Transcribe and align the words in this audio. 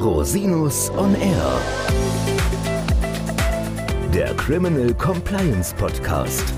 Rosinus 0.00 0.88
on 0.96 1.14
Air. 1.14 1.60
Der 4.14 4.34
Criminal 4.36 4.94
Compliance 4.94 5.74
Podcast. 5.74 6.54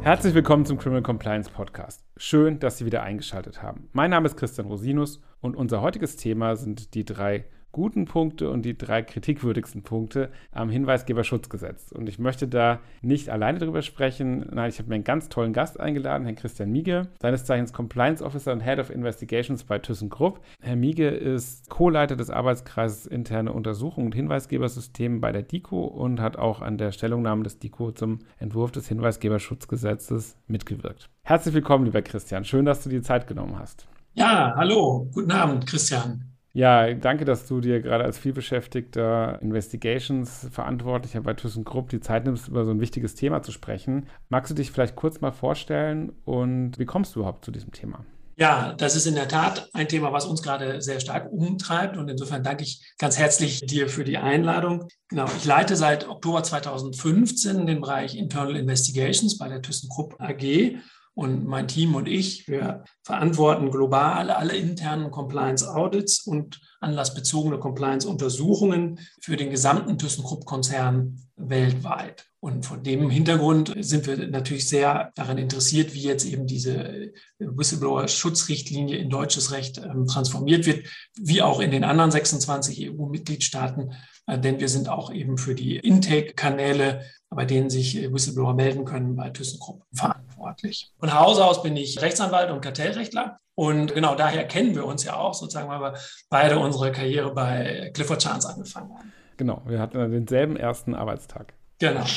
Herzlich 0.00 0.34
willkommen 0.34 0.66
zum 0.66 0.76
Criminal 0.76 1.02
Compliance 1.02 1.48
Podcast. 1.48 2.04
Schön, 2.16 2.58
dass 2.58 2.78
Sie 2.78 2.84
wieder 2.84 3.04
eingeschaltet 3.04 3.62
haben. 3.62 3.88
Mein 3.92 4.10
Name 4.10 4.26
ist 4.26 4.36
Christian 4.36 4.66
Rosinus 4.66 5.22
und 5.40 5.54
unser 5.54 5.82
heutiges 5.82 6.16
Thema 6.16 6.56
sind 6.56 6.94
die 6.94 7.04
drei 7.04 7.44
guten 7.72 8.04
Punkte 8.04 8.50
und 8.50 8.62
die 8.62 8.76
drei 8.76 9.02
kritikwürdigsten 9.02 9.82
Punkte 9.82 10.30
am 10.52 10.70
Hinweisgeberschutzgesetz. 10.70 11.92
Und 11.92 12.08
ich 12.08 12.18
möchte 12.18 12.48
da 12.48 12.80
nicht 13.02 13.28
alleine 13.28 13.58
drüber 13.58 13.82
sprechen. 13.82 14.46
Nein, 14.52 14.70
ich 14.70 14.78
habe 14.78 14.88
mir 14.88 14.96
einen 14.96 15.04
ganz 15.04 15.28
tollen 15.28 15.52
Gast 15.52 15.78
eingeladen, 15.78 16.24
Herrn 16.24 16.36
Christian 16.36 16.70
Miege, 16.70 17.08
seines 17.20 17.44
Zeichens 17.44 17.72
Compliance 17.72 18.24
Officer 18.24 18.52
und 18.52 18.60
Head 18.60 18.78
of 18.78 18.90
Investigations 18.90 19.64
bei 19.64 19.78
ThyssenKrupp. 19.78 20.40
Herr 20.60 20.76
Miege 20.76 21.08
ist 21.08 21.70
Co-Leiter 21.70 22.16
des 22.16 22.30
Arbeitskreises 22.30 23.06
Interne 23.06 23.52
Untersuchung 23.52 24.06
und 24.06 24.14
Hinweisgebersystem 24.14 25.20
bei 25.20 25.32
der 25.32 25.42
DIKO 25.42 25.84
und 25.84 26.20
hat 26.20 26.36
auch 26.36 26.60
an 26.60 26.78
der 26.78 26.92
Stellungnahme 26.92 27.44
des 27.44 27.58
DIKO 27.58 27.92
zum 27.92 28.20
Entwurf 28.38 28.72
des 28.72 28.88
Hinweisgeberschutzgesetzes 28.88 30.36
mitgewirkt. 30.46 31.08
Herzlich 31.22 31.54
willkommen, 31.54 31.84
lieber 31.84 32.02
Christian. 32.02 32.44
Schön, 32.44 32.64
dass 32.64 32.82
du 32.82 32.90
dir 32.90 33.02
Zeit 33.02 33.26
genommen 33.26 33.58
hast. 33.58 33.86
Ja, 34.14 34.54
hallo. 34.56 35.08
Guten 35.12 35.30
Abend, 35.30 35.66
Christian. 35.66 36.29
Ja, 36.52 36.92
danke, 36.94 37.24
dass 37.24 37.46
du 37.46 37.60
dir 37.60 37.80
gerade 37.80 38.02
als 38.02 38.18
vielbeschäftigter 38.18 39.40
Investigations-Verantwortlicher 39.40 41.20
bei 41.20 41.34
ThyssenKrupp 41.34 41.90
die 41.90 42.00
Zeit 42.00 42.24
nimmst, 42.24 42.48
über 42.48 42.64
so 42.64 42.72
ein 42.72 42.80
wichtiges 42.80 43.14
Thema 43.14 43.42
zu 43.42 43.52
sprechen. 43.52 44.08
Magst 44.28 44.50
du 44.50 44.54
dich 44.56 44.72
vielleicht 44.72 44.96
kurz 44.96 45.20
mal 45.20 45.30
vorstellen 45.30 46.12
und 46.24 46.78
wie 46.78 46.86
kommst 46.86 47.14
du 47.14 47.20
überhaupt 47.20 47.44
zu 47.44 47.52
diesem 47.52 47.70
Thema? 47.70 48.04
Ja, 48.36 48.72
das 48.72 48.96
ist 48.96 49.06
in 49.06 49.14
der 49.14 49.28
Tat 49.28 49.68
ein 49.74 49.86
Thema, 49.86 50.12
was 50.14 50.24
uns 50.24 50.42
gerade 50.42 50.80
sehr 50.80 50.98
stark 50.98 51.30
umtreibt. 51.30 51.98
Und 51.98 52.08
insofern 52.08 52.42
danke 52.42 52.64
ich 52.64 52.82
ganz 52.98 53.18
herzlich 53.18 53.60
dir 53.66 53.88
für 53.88 54.02
die 54.02 54.16
Einladung. 54.16 54.88
Genau, 55.08 55.26
ich 55.36 55.44
leite 55.44 55.76
seit 55.76 56.08
Oktober 56.08 56.42
2015 56.42 57.66
den 57.66 57.82
Bereich 57.82 58.16
Internal 58.16 58.56
Investigations 58.56 59.36
bei 59.36 59.48
der 59.48 59.60
ThyssenKrupp 59.60 60.16
AG 60.18 60.78
und 61.20 61.46
mein 61.46 61.68
Team 61.68 61.96
und 61.96 62.08
ich, 62.08 62.48
wir 62.48 62.84
verantworten 63.02 63.70
global 63.70 64.30
alle 64.30 64.56
internen 64.56 65.10
Compliance 65.10 65.70
Audits 65.70 66.26
und 66.26 66.62
anlassbezogene 66.80 67.58
Compliance 67.58 68.08
Untersuchungen 68.08 68.98
für 69.20 69.36
den 69.36 69.50
gesamten 69.50 69.98
ThyssenKrupp-Konzern 69.98 71.20
weltweit. 71.36 72.24
Und 72.40 72.64
von 72.64 72.82
dem 72.82 73.10
Hintergrund 73.10 73.74
sind 73.80 74.06
wir 74.06 74.16
natürlich 74.28 74.66
sehr 74.66 75.12
daran 75.14 75.36
interessiert, 75.36 75.92
wie 75.92 76.00
jetzt 76.00 76.24
eben 76.24 76.46
diese 76.46 77.12
Whistleblower-Schutzrichtlinie 77.38 78.96
in 78.96 79.10
deutsches 79.10 79.52
Recht 79.52 79.76
ähm, 79.76 80.06
transformiert 80.06 80.64
wird, 80.64 80.86
wie 81.18 81.42
auch 81.42 81.60
in 81.60 81.70
den 81.70 81.84
anderen 81.84 82.10
26 82.10 82.92
EU-Mitgliedstaaten. 82.92 83.92
Äh, 84.30 84.38
denn 84.38 84.60
wir 84.60 84.68
sind 84.68 84.88
auch 84.88 85.12
eben 85.12 85.38
für 85.38 85.54
die 85.54 85.76
Intake-Kanäle, 85.76 87.02
bei 87.30 87.44
denen 87.44 87.70
sich 87.70 88.12
Whistleblower 88.12 88.54
melden 88.54 88.84
können, 88.84 89.16
bei 89.16 89.30
ThyssenKrupp 89.30 89.82
verantwortlich. 89.92 90.92
Von 90.98 91.14
Hause 91.14 91.44
aus 91.44 91.62
bin 91.62 91.76
ich 91.76 92.00
Rechtsanwalt 92.00 92.50
und 92.50 92.60
Kartellrechtler. 92.60 93.38
Und 93.54 93.94
genau 93.94 94.14
daher 94.14 94.44
kennen 94.44 94.74
wir 94.74 94.86
uns 94.86 95.04
ja 95.04 95.16
auch, 95.16 95.34
sozusagen, 95.34 95.68
weil 95.68 95.80
wir 95.80 95.94
beide 96.30 96.58
unsere 96.58 96.92
Karriere 96.92 97.32
bei 97.34 97.90
Clifford 97.92 98.22
Chance 98.22 98.48
angefangen 98.48 98.90
haben. 98.96 99.12
Genau, 99.36 99.62
wir 99.66 99.80
hatten 99.80 100.10
denselben 100.10 100.56
ersten 100.56 100.94
Arbeitstag. 100.94 101.54
Genau. 101.78 102.04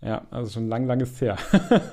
Ja, 0.00 0.26
also 0.30 0.50
schon 0.50 0.68
lang, 0.68 0.86
lang 0.86 1.00
ist 1.00 1.18
her. 1.22 1.38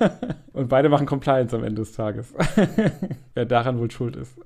Und 0.52 0.68
beide 0.68 0.90
machen 0.90 1.06
Compliance 1.06 1.56
am 1.56 1.64
Ende 1.64 1.80
des 1.80 1.92
Tages. 1.92 2.34
Wer 3.34 3.46
daran 3.46 3.78
wohl 3.78 3.90
schuld 3.90 4.16
ist. 4.16 4.38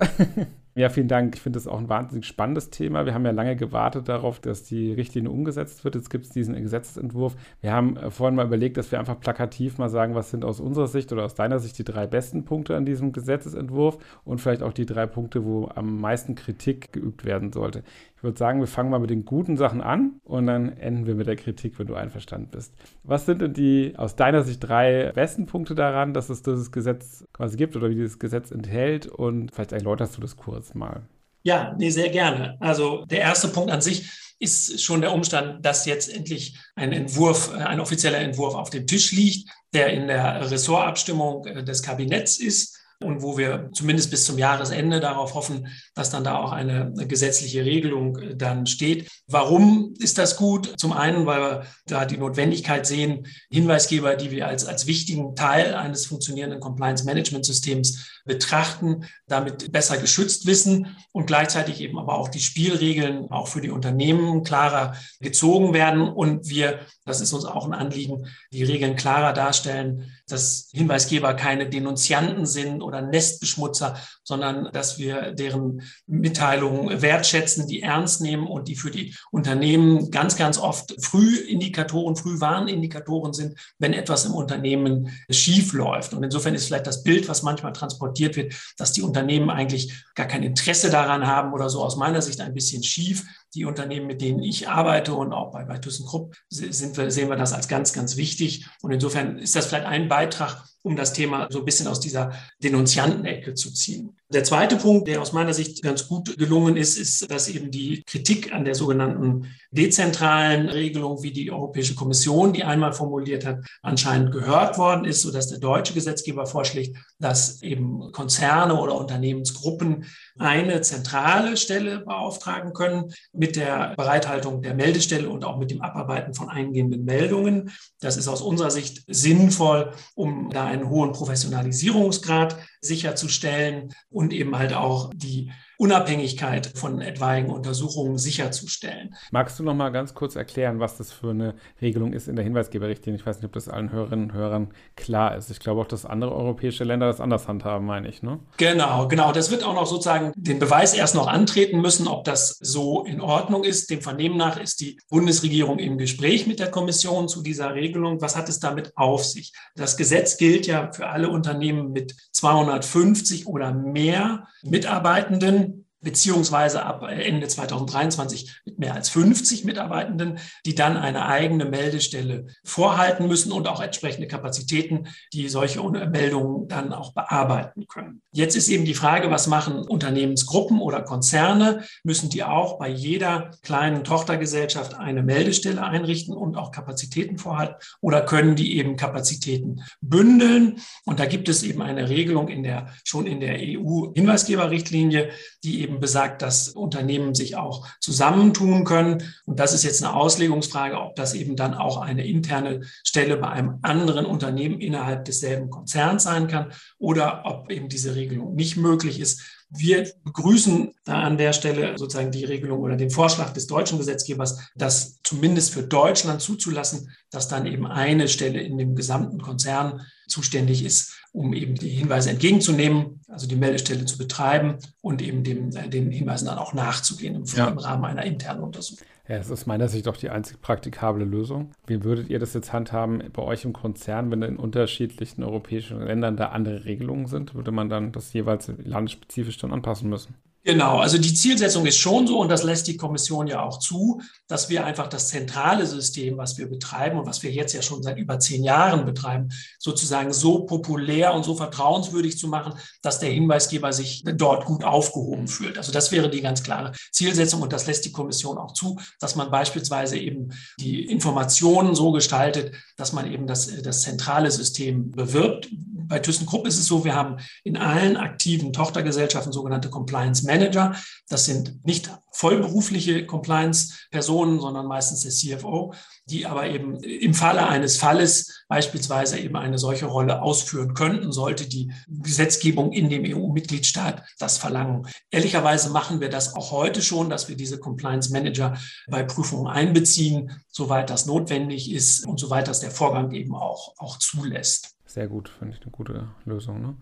Ja, 0.78 0.90
vielen 0.90 1.08
Dank. 1.08 1.34
Ich 1.34 1.40
finde 1.40 1.56
das 1.56 1.66
auch 1.66 1.78
ein 1.78 1.88
wahnsinnig 1.88 2.26
spannendes 2.26 2.68
Thema. 2.68 3.06
Wir 3.06 3.14
haben 3.14 3.24
ja 3.24 3.30
lange 3.30 3.56
gewartet 3.56 4.10
darauf, 4.10 4.40
dass 4.40 4.62
die 4.62 4.92
Richtlinie 4.92 5.30
umgesetzt 5.30 5.82
wird. 5.84 5.94
Jetzt 5.94 6.10
gibt 6.10 6.26
es 6.26 6.32
diesen 6.32 6.54
Gesetzentwurf. 6.54 7.34
Wir 7.62 7.72
haben 7.72 7.96
äh, 7.96 8.10
vorhin 8.10 8.34
mal 8.36 8.44
überlegt, 8.44 8.76
dass 8.76 8.92
wir 8.92 8.98
einfach 8.98 9.18
plakativ 9.18 9.78
mal 9.78 9.88
sagen, 9.88 10.14
was 10.14 10.30
sind 10.30 10.44
aus 10.44 10.60
unserer 10.60 10.86
Sicht 10.86 11.10
oder 11.14 11.24
aus 11.24 11.34
deiner 11.34 11.60
Sicht 11.60 11.78
die 11.78 11.84
drei 11.84 12.06
besten 12.06 12.44
Punkte 12.44 12.76
an 12.76 12.84
diesem 12.84 13.12
Gesetzesentwurf 13.12 13.96
und 14.26 14.38
vielleicht 14.42 14.62
auch 14.62 14.74
die 14.74 14.84
drei 14.84 15.06
Punkte, 15.06 15.46
wo 15.46 15.70
am 15.74 15.98
meisten 15.98 16.34
Kritik 16.34 16.92
geübt 16.92 17.24
werden 17.24 17.52
sollte. 17.52 17.82
Würde 18.26 18.38
sagen, 18.38 18.60
wir 18.60 18.66
fangen 18.66 18.90
mal 18.90 18.98
mit 18.98 19.10
den 19.10 19.24
guten 19.24 19.56
Sachen 19.56 19.80
an 19.80 20.20
und 20.24 20.46
dann 20.46 20.76
enden 20.76 21.06
wir 21.06 21.14
mit 21.14 21.26
der 21.26 21.36
Kritik, 21.36 21.78
wenn 21.78 21.86
du 21.86 21.94
einverstanden 21.94 22.48
bist. 22.50 22.74
Was 23.04 23.24
sind 23.24 23.40
denn 23.40 23.54
die 23.54 23.94
aus 23.96 24.16
deiner 24.16 24.42
Sicht 24.42 24.58
drei 24.60 25.12
besten 25.14 25.46
Punkte 25.46 25.74
daran, 25.74 26.12
dass 26.12 26.28
es 26.28 26.42
dieses 26.42 26.72
Gesetz 26.72 27.24
quasi 27.32 27.56
gibt 27.56 27.76
oder 27.76 27.88
wie 27.88 27.94
dieses 27.94 28.18
Gesetz 28.18 28.50
enthält? 28.50 29.06
Und 29.06 29.52
vielleicht 29.52 29.72
erläuterst 29.72 30.16
du 30.16 30.20
das 30.20 30.36
kurz 30.36 30.66
kurz 30.66 30.74
mal. 30.74 31.02
Ja, 31.42 31.74
nee, 31.78 31.90
sehr 31.90 32.08
gerne. 32.08 32.56
Also 32.60 33.04
der 33.06 33.20
erste 33.20 33.48
Punkt 33.48 33.70
an 33.70 33.80
sich 33.80 34.10
ist 34.38 34.82
schon 34.82 35.00
der 35.00 35.12
Umstand, 35.12 35.64
dass 35.64 35.86
jetzt 35.86 36.14
endlich 36.14 36.58
ein 36.74 36.92
Entwurf, 36.92 37.52
äh, 37.54 37.62
ein 37.62 37.80
offizieller 37.80 38.18
Entwurf 38.18 38.54
auf 38.54 38.70
dem 38.70 38.86
Tisch 38.86 39.12
liegt, 39.12 39.48
der 39.72 39.92
in 39.92 40.08
der 40.08 40.50
Ressortabstimmung 40.50 41.46
äh, 41.46 41.64
des 41.64 41.82
Kabinetts 41.82 42.38
ist 42.38 42.75
und 43.02 43.22
wo 43.22 43.36
wir 43.36 43.70
zumindest 43.72 44.10
bis 44.10 44.24
zum 44.24 44.38
Jahresende 44.38 45.00
darauf 45.00 45.34
hoffen, 45.34 45.68
dass 45.94 46.10
dann 46.10 46.24
da 46.24 46.38
auch 46.38 46.52
eine 46.52 46.92
gesetzliche 47.06 47.64
Regelung 47.64 48.18
äh, 48.18 48.36
dann 48.36 48.66
steht. 48.66 49.08
Warum 49.26 49.94
ist 49.98 50.18
das 50.18 50.36
gut? 50.36 50.74
Zum 50.78 50.92
einen, 50.92 51.26
weil 51.26 51.40
wir 51.40 51.66
da 51.86 52.04
die 52.04 52.16
Notwendigkeit 52.16 52.86
sehen, 52.86 53.26
Hinweisgeber, 53.50 54.16
die 54.16 54.30
wir 54.30 54.46
als, 54.46 54.64
als 54.64 54.86
wichtigen 54.86 55.34
Teil 55.34 55.74
eines 55.74 56.06
funktionierenden 56.06 56.60
Compliance-Management-Systems 56.60 58.15
betrachten, 58.26 59.04
damit 59.26 59.72
besser 59.72 59.96
geschützt 59.98 60.46
wissen 60.46 60.96
und 61.12 61.26
gleichzeitig 61.26 61.80
eben 61.80 61.98
aber 61.98 62.18
auch 62.18 62.28
die 62.28 62.40
Spielregeln 62.40 63.30
auch 63.30 63.48
für 63.48 63.60
die 63.60 63.70
Unternehmen 63.70 64.42
klarer 64.42 64.94
gezogen 65.20 65.72
werden 65.72 66.02
und 66.02 66.48
wir, 66.48 66.80
das 67.04 67.20
ist 67.20 67.32
uns 67.32 67.44
auch 67.44 67.64
ein 67.64 67.72
Anliegen, 67.72 68.26
die 68.52 68.64
Regeln 68.64 68.96
klarer 68.96 69.32
darstellen, 69.32 70.12
dass 70.28 70.68
Hinweisgeber 70.72 71.34
keine 71.34 71.68
Denunzianten 71.68 72.46
sind 72.46 72.82
oder 72.82 73.00
Nestbeschmutzer, 73.00 73.96
sondern 74.24 74.72
dass 74.72 74.98
wir 74.98 75.32
deren 75.32 75.82
Mitteilungen 76.06 77.00
wertschätzen, 77.00 77.68
die 77.68 77.82
ernst 77.82 78.20
nehmen 78.20 78.46
und 78.48 78.68
die 78.68 78.76
für 78.76 78.90
die 78.90 79.14
Unternehmen 79.30 80.10
ganz, 80.10 80.36
ganz 80.36 80.58
oft 80.58 80.94
Frühindikatoren, 81.00 82.16
Frühwarnindikatoren 82.16 83.32
sind, 83.32 83.56
wenn 83.78 83.92
etwas 83.92 84.24
im 84.24 84.34
Unternehmen 84.34 85.10
schief 85.30 85.72
läuft. 85.72 86.12
Und 86.12 86.24
insofern 86.24 86.54
ist 86.54 86.66
vielleicht 86.66 86.86
das 86.86 87.04
Bild, 87.04 87.28
was 87.28 87.42
manchmal 87.42 87.72
transportiert 87.72 88.15
wird, 88.18 88.54
dass 88.76 88.92
die 88.92 89.02
Unternehmen 89.02 89.50
eigentlich 89.50 90.04
gar 90.14 90.26
kein 90.26 90.42
Interesse 90.42 90.90
daran 90.90 91.26
haben 91.26 91.52
oder 91.52 91.68
so 91.68 91.82
aus 91.82 91.96
meiner 91.96 92.22
Sicht 92.22 92.40
ein 92.40 92.54
bisschen 92.54 92.82
schief 92.82 93.24
die 93.54 93.64
Unternehmen, 93.64 94.06
mit 94.06 94.20
denen 94.20 94.42
ich 94.42 94.68
arbeite 94.68 95.14
und 95.14 95.32
auch 95.32 95.50
bei, 95.50 95.64
bei 95.64 95.78
ThyssenKrupp 95.78 96.36
sind 96.50 96.96
wir, 96.96 97.10
sehen 97.10 97.28
wir 97.28 97.36
das 97.36 97.52
als 97.52 97.68
ganz, 97.68 97.92
ganz 97.92 98.16
wichtig. 98.16 98.66
Und 98.82 98.92
insofern 98.92 99.38
ist 99.38 99.56
das 99.56 99.66
vielleicht 99.66 99.86
ein 99.86 100.08
Beitrag, 100.08 100.64
um 100.82 100.94
das 100.94 101.12
Thema 101.12 101.48
so 101.50 101.60
ein 101.60 101.64
bisschen 101.64 101.88
aus 101.88 101.98
dieser 102.00 102.32
Denunziantenecke 102.62 103.54
zu 103.54 103.72
ziehen. 103.72 104.16
Der 104.28 104.42
zweite 104.42 104.74
Punkt, 104.74 105.06
der 105.06 105.22
aus 105.22 105.32
meiner 105.32 105.54
Sicht 105.54 105.82
ganz 105.82 106.08
gut 106.08 106.36
gelungen 106.36 106.76
ist, 106.76 106.98
ist, 106.98 107.30
dass 107.30 107.48
eben 107.48 107.70
die 107.70 108.02
Kritik 108.02 108.52
an 108.52 108.64
der 108.64 108.74
sogenannten 108.74 109.54
dezentralen 109.70 110.68
Regelung, 110.68 111.22
wie 111.22 111.30
die 111.30 111.52
Europäische 111.52 111.94
Kommission 111.94 112.52
die 112.52 112.64
einmal 112.64 112.92
formuliert 112.92 113.46
hat, 113.46 113.64
anscheinend 113.82 114.32
gehört 114.32 114.78
worden 114.78 115.04
ist, 115.04 115.22
sodass 115.22 115.48
der 115.48 115.60
deutsche 115.60 115.94
Gesetzgeber 115.94 116.46
vorschlägt, 116.46 116.96
dass 117.20 117.62
eben 117.62 118.10
Konzerne 118.10 118.74
oder 118.74 118.96
Unternehmensgruppen 118.96 120.06
eine 120.38 120.80
zentrale 120.80 121.56
Stelle 121.56 122.00
beauftragen 122.00 122.72
können 122.72 123.12
mit 123.32 123.56
der 123.56 123.94
Bereithaltung 123.96 124.62
der 124.62 124.74
Meldestelle 124.74 125.28
und 125.28 125.44
auch 125.44 125.56
mit 125.58 125.70
dem 125.70 125.82
Abarbeiten 125.82 126.34
von 126.34 126.48
eingehenden 126.48 127.04
Meldungen. 127.04 127.70
Das 128.00 128.16
ist 128.16 128.28
aus 128.28 128.42
unserer 128.42 128.70
Sicht 128.70 129.04
sinnvoll, 129.06 129.92
um 130.14 130.50
da 130.50 130.66
einen 130.66 130.88
hohen 130.88 131.12
Professionalisierungsgrad 131.12 132.56
sicherzustellen 132.80 133.94
und 134.10 134.32
eben 134.32 134.56
halt 134.56 134.74
auch 134.74 135.10
die 135.14 135.50
Unabhängigkeit 135.78 136.72
von 136.74 137.00
etwaigen 137.00 137.50
Untersuchungen 137.50 138.18
sicherzustellen. 138.18 139.14
Magst 139.30 139.58
du 139.58 139.62
noch 139.62 139.74
mal 139.74 139.90
ganz 139.90 140.14
kurz 140.14 140.36
erklären, 140.36 140.80
was 140.80 140.96
das 140.96 141.12
für 141.12 141.30
eine 141.30 141.54
Regelung 141.82 142.12
ist 142.12 142.28
in 142.28 142.36
der 142.36 142.44
Hinweisgeberrichtlinie? 142.44 143.20
Ich 143.20 143.26
weiß 143.26 143.36
nicht, 143.36 143.44
ob 143.44 143.52
das 143.52 143.68
allen 143.68 143.92
Hörerinnen 143.92 144.30
und 144.30 144.32
Hörern 144.32 144.68
klar 144.96 145.36
ist. 145.36 145.50
Ich 145.50 145.60
glaube 145.60 145.80
auch, 145.80 145.86
dass 145.86 146.06
andere 146.06 146.34
europäische 146.34 146.84
Länder 146.84 147.06
das 147.06 147.20
anders 147.20 147.48
handhaben, 147.48 147.86
meine 147.86 148.08
ich. 148.08 148.22
Ne? 148.22 148.40
Genau, 148.56 149.08
genau. 149.08 149.32
Das 149.32 149.50
wird 149.50 149.64
auch 149.64 149.74
noch 149.74 149.86
sozusagen 149.86 150.32
den 150.36 150.58
Beweis 150.58 150.94
erst 150.94 151.14
noch 151.14 151.26
antreten 151.26 151.80
müssen, 151.80 152.08
ob 152.08 152.24
das 152.24 152.56
so 152.60 153.04
in 153.04 153.20
Ordnung 153.20 153.64
ist. 153.64 153.90
Dem 153.90 154.00
Vernehmen 154.00 154.36
nach 154.36 154.58
ist 154.58 154.80
die 154.80 154.98
Bundesregierung 155.10 155.78
im 155.78 155.98
Gespräch 155.98 156.46
mit 156.46 156.58
der 156.58 156.70
Kommission 156.70 157.28
zu 157.28 157.42
dieser 157.42 157.74
Regelung. 157.74 158.20
Was 158.20 158.36
hat 158.36 158.48
es 158.48 158.60
damit 158.60 158.96
auf 158.96 159.24
sich? 159.24 159.52
Das 159.74 159.96
Gesetz 159.96 160.36
gilt 160.36 160.66
ja 160.66 160.90
für 160.92 161.08
alle 161.08 161.28
Unternehmen 161.28 161.92
mit 161.92 162.14
250 162.32 163.46
oder 163.46 163.72
mehr 163.72 164.48
Mitarbeitenden 164.62 165.65
beziehungsweise 166.06 166.84
ab 166.84 167.02
Ende 167.02 167.48
2023 167.48 168.60
mit 168.64 168.78
mehr 168.78 168.94
als 168.94 169.08
50 169.08 169.64
Mitarbeitenden, 169.64 170.38
die 170.64 170.76
dann 170.76 170.96
eine 170.96 171.26
eigene 171.26 171.64
Meldestelle 171.64 172.46
vorhalten 172.62 173.26
müssen 173.26 173.50
und 173.50 173.66
auch 173.66 173.80
entsprechende 173.80 174.28
Kapazitäten, 174.28 175.08
die 175.32 175.48
solche 175.48 175.82
Meldungen 175.82 176.68
dann 176.68 176.92
auch 176.92 177.12
bearbeiten 177.12 177.88
können. 177.88 178.22
Jetzt 178.30 178.54
ist 178.54 178.68
eben 178.68 178.84
die 178.84 178.94
Frage, 178.94 179.32
was 179.32 179.48
machen 179.48 179.78
Unternehmensgruppen 179.78 180.80
oder 180.80 181.02
Konzerne? 181.02 181.82
Müssen 182.04 182.30
die 182.30 182.44
auch 182.44 182.78
bei 182.78 182.88
jeder 182.88 183.50
kleinen 183.62 184.04
Tochtergesellschaft 184.04 184.94
eine 184.94 185.24
Meldestelle 185.24 185.82
einrichten 185.82 186.36
und 186.36 186.56
auch 186.56 186.70
Kapazitäten 186.70 187.36
vorhalten 187.36 187.74
oder 188.00 188.20
können 188.20 188.54
die 188.54 188.78
eben 188.78 188.94
Kapazitäten 188.94 189.82
bündeln? 190.00 190.80
Und 191.04 191.18
da 191.18 191.26
gibt 191.26 191.48
es 191.48 191.64
eben 191.64 191.82
eine 191.82 192.08
Regelung 192.08 192.46
in 192.46 192.62
der, 192.62 192.94
schon 193.02 193.26
in 193.26 193.40
der 193.40 193.56
EU-Hinweisgeberrichtlinie, 193.58 195.30
die 195.64 195.80
eben 195.82 195.95
besagt, 196.00 196.42
dass 196.42 196.68
Unternehmen 196.68 197.34
sich 197.34 197.56
auch 197.56 197.86
zusammentun 198.00 198.84
können. 198.84 199.22
Und 199.44 199.58
das 199.58 199.72
ist 199.72 199.84
jetzt 199.84 200.02
eine 200.02 200.14
Auslegungsfrage, 200.14 201.00
ob 201.00 201.16
das 201.16 201.34
eben 201.34 201.56
dann 201.56 201.74
auch 201.74 201.98
eine 201.98 202.26
interne 202.26 202.82
Stelle 203.04 203.36
bei 203.36 203.48
einem 203.48 203.78
anderen 203.82 204.26
Unternehmen 204.26 204.80
innerhalb 204.80 205.24
desselben 205.24 205.70
Konzerns 205.70 206.24
sein 206.24 206.48
kann 206.48 206.72
oder 206.98 207.42
ob 207.44 207.70
eben 207.70 207.88
diese 207.88 208.14
Regelung 208.14 208.54
nicht 208.54 208.76
möglich 208.76 209.20
ist. 209.20 209.42
Wir 209.68 210.08
begrüßen 210.22 210.92
da 211.04 211.22
an 211.22 211.38
der 211.38 211.52
Stelle 211.52 211.98
sozusagen 211.98 212.30
die 212.30 212.44
Regelung 212.44 212.80
oder 212.80 212.96
den 212.96 213.10
Vorschlag 213.10 213.52
des 213.52 213.66
deutschen 213.66 213.98
Gesetzgebers, 213.98 214.70
das 214.76 215.20
zumindest 215.24 215.72
für 215.72 215.82
Deutschland 215.82 216.40
zuzulassen, 216.40 217.10
dass 217.30 217.48
dann 217.48 217.66
eben 217.66 217.86
eine 217.86 218.28
Stelle 218.28 218.60
in 218.60 218.78
dem 218.78 218.94
gesamten 218.94 219.40
Konzern 219.40 220.02
zuständig 220.28 220.84
ist, 220.84 221.16
um 221.32 221.52
eben 221.52 221.74
die 221.74 221.88
Hinweise 221.88 222.30
entgegenzunehmen, 222.30 223.20
also 223.36 223.46
die 223.46 223.56
Meldestelle 223.56 224.06
zu 224.06 224.16
betreiben 224.16 224.76
und 225.02 225.20
eben 225.20 225.44
dem, 225.44 225.68
äh, 225.76 225.90
den 225.90 226.10
Hinweisen 226.10 226.46
dann 226.46 226.56
auch 226.56 226.72
nachzugehen 226.72 227.34
im, 227.34 227.44
ja. 227.44 227.68
im 227.68 227.76
Rahmen 227.76 228.06
einer 228.06 228.24
internen 228.24 228.62
Untersuchung. 228.62 229.06
Ja, 229.28 229.36
es 229.36 229.46
ist 229.46 229.52
aus 229.52 229.66
meiner 229.66 229.88
Sicht 229.88 230.08
auch 230.08 230.16
die 230.16 230.30
einzig 230.30 230.62
praktikable 230.62 231.24
Lösung. 231.24 231.72
Wie 231.86 232.02
würdet 232.02 232.30
ihr 232.30 232.38
das 232.38 232.54
jetzt 232.54 232.72
handhaben 232.72 233.22
bei 233.34 233.42
euch 233.42 233.66
im 233.66 233.74
Konzern, 233.74 234.30
wenn 234.30 234.40
in 234.40 234.56
unterschiedlichen 234.56 235.44
europäischen 235.44 236.00
Ländern 236.00 236.38
da 236.38 236.46
andere 236.46 236.86
Regelungen 236.86 237.26
sind? 237.26 237.54
Würde 237.54 237.72
man 237.72 237.90
dann 237.90 238.12
das 238.12 238.32
jeweils 238.32 238.72
landesspezifisch 238.78 239.58
dann 239.58 239.72
anpassen 239.72 240.08
müssen? 240.08 240.34
Genau, 240.66 240.98
also 240.98 241.16
die 241.16 241.32
Zielsetzung 241.32 241.86
ist 241.86 241.96
schon 241.96 242.26
so 242.26 242.40
und 242.40 242.48
das 242.48 242.64
lässt 242.64 242.88
die 242.88 242.96
Kommission 242.96 243.46
ja 243.46 243.62
auch 243.62 243.78
zu, 243.78 244.20
dass 244.48 244.68
wir 244.68 244.84
einfach 244.84 245.06
das 245.06 245.28
zentrale 245.28 245.86
System, 245.86 246.38
was 246.38 246.58
wir 246.58 246.68
betreiben 246.68 247.20
und 247.20 247.24
was 247.24 247.44
wir 247.44 247.52
jetzt 247.52 247.72
ja 247.72 247.82
schon 247.82 248.02
seit 248.02 248.18
über 248.18 248.40
zehn 248.40 248.64
Jahren 248.64 249.04
betreiben, 249.04 249.50
sozusagen 249.78 250.32
so 250.32 250.64
populär 250.64 251.34
und 251.34 251.44
so 251.44 251.54
vertrauenswürdig 251.54 252.36
zu 252.36 252.48
machen, 252.48 252.72
dass 253.00 253.20
der 253.20 253.30
Hinweisgeber 253.30 253.92
sich 253.92 254.24
dort 254.24 254.64
gut 254.64 254.82
aufgehoben 254.82 255.46
fühlt. 255.46 255.78
Also 255.78 255.92
das 255.92 256.10
wäre 256.10 256.28
die 256.28 256.40
ganz 256.40 256.64
klare 256.64 256.90
Zielsetzung 257.12 257.62
und 257.62 257.72
das 257.72 257.86
lässt 257.86 258.04
die 258.04 258.10
Kommission 258.10 258.58
auch 258.58 258.72
zu, 258.72 258.98
dass 259.20 259.36
man 259.36 259.52
beispielsweise 259.52 260.18
eben 260.18 260.48
die 260.80 261.04
Informationen 261.04 261.94
so 261.94 262.10
gestaltet, 262.10 262.74
dass 262.96 263.12
man 263.12 263.32
eben 263.32 263.46
das, 263.46 263.70
das 263.82 264.02
zentrale 264.02 264.50
System 264.50 265.12
bewirbt. 265.12 265.68
Bei 266.08 266.18
ThyssenKrupp 266.18 266.66
ist 266.66 266.78
es 266.78 266.86
so, 266.86 267.04
wir 267.04 267.14
haben 267.14 267.36
in 267.64 267.76
allen 267.76 268.16
aktiven 268.16 268.72
Tochtergesellschaften 268.72 269.52
sogenannte 269.52 269.90
Compliance 269.90 270.46
Manager. 270.46 270.94
Das 271.28 271.44
sind 271.44 271.84
nicht 271.84 272.10
vollberufliche 272.32 273.24
Compliance-Personen, 273.24 274.60
sondern 274.60 274.86
meistens 274.86 275.22
der 275.22 275.32
CFO, 275.32 275.94
die 276.26 276.46
aber 276.46 276.68
eben 276.68 276.96
im 276.96 277.34
Falle 277.34 277.66
eines 277.66 277.96
Falles 277.96 278.64
beispielsweise 278.68 279.38
eben 279.38 279.56
eine 279.56 279.78
solche 279.78 280.06
Rolle 280.06 280.42
ausführen 280.42 280.94
könnten, 280.94 281.32
sollte 281.32 281.66
die 281.66 281.92
Gesetzgebung 282.08 282.92
in 282.92 283.08
dem 283.08 283.24
EU-Mitgliedstaat 283.24 284.22
das 284.38 284.58
verlangen. 284.58 285.06
Ehrlicherweise 285.30 285.90
machen 285.90 286.20
wir 286.20 286.28
das 286.28 286.54
auch 286.54 286.72
heute 286.72 287.00
schon, 287.00 287.30
dass 287.30 287.48
wir 287.48 287.56
diese 287.56 287.78
Compliance 287.78 288.30
Manager 288.32 288.76
bei 289.08 289.22
Prüfungen 289.22 289.66
einbeziehen, 289.66 290.62
soweit 290.70 291.10
das 291.10 291.26
notwendig 291.26 291.90
ist 291.90 292.26
und 292.26 292.38
soweit 292.38 292.68
das 292.68 292.80
der 292.80 292.90
Vorgang 292.90 293.32
eben 293.32 293.54
auch, 293.54 293.94
auch 293.96 294.18
zulässt. 294.18 294.95
Sehr 295.16 295.28
gut, 295.28 295.48
finde 295.48 295.74
ich 295.74 295.80
eine 295.80 295.90
gute 295.90 296.28
Lösung. 296.44 296.82
Ne? 296.82 296.94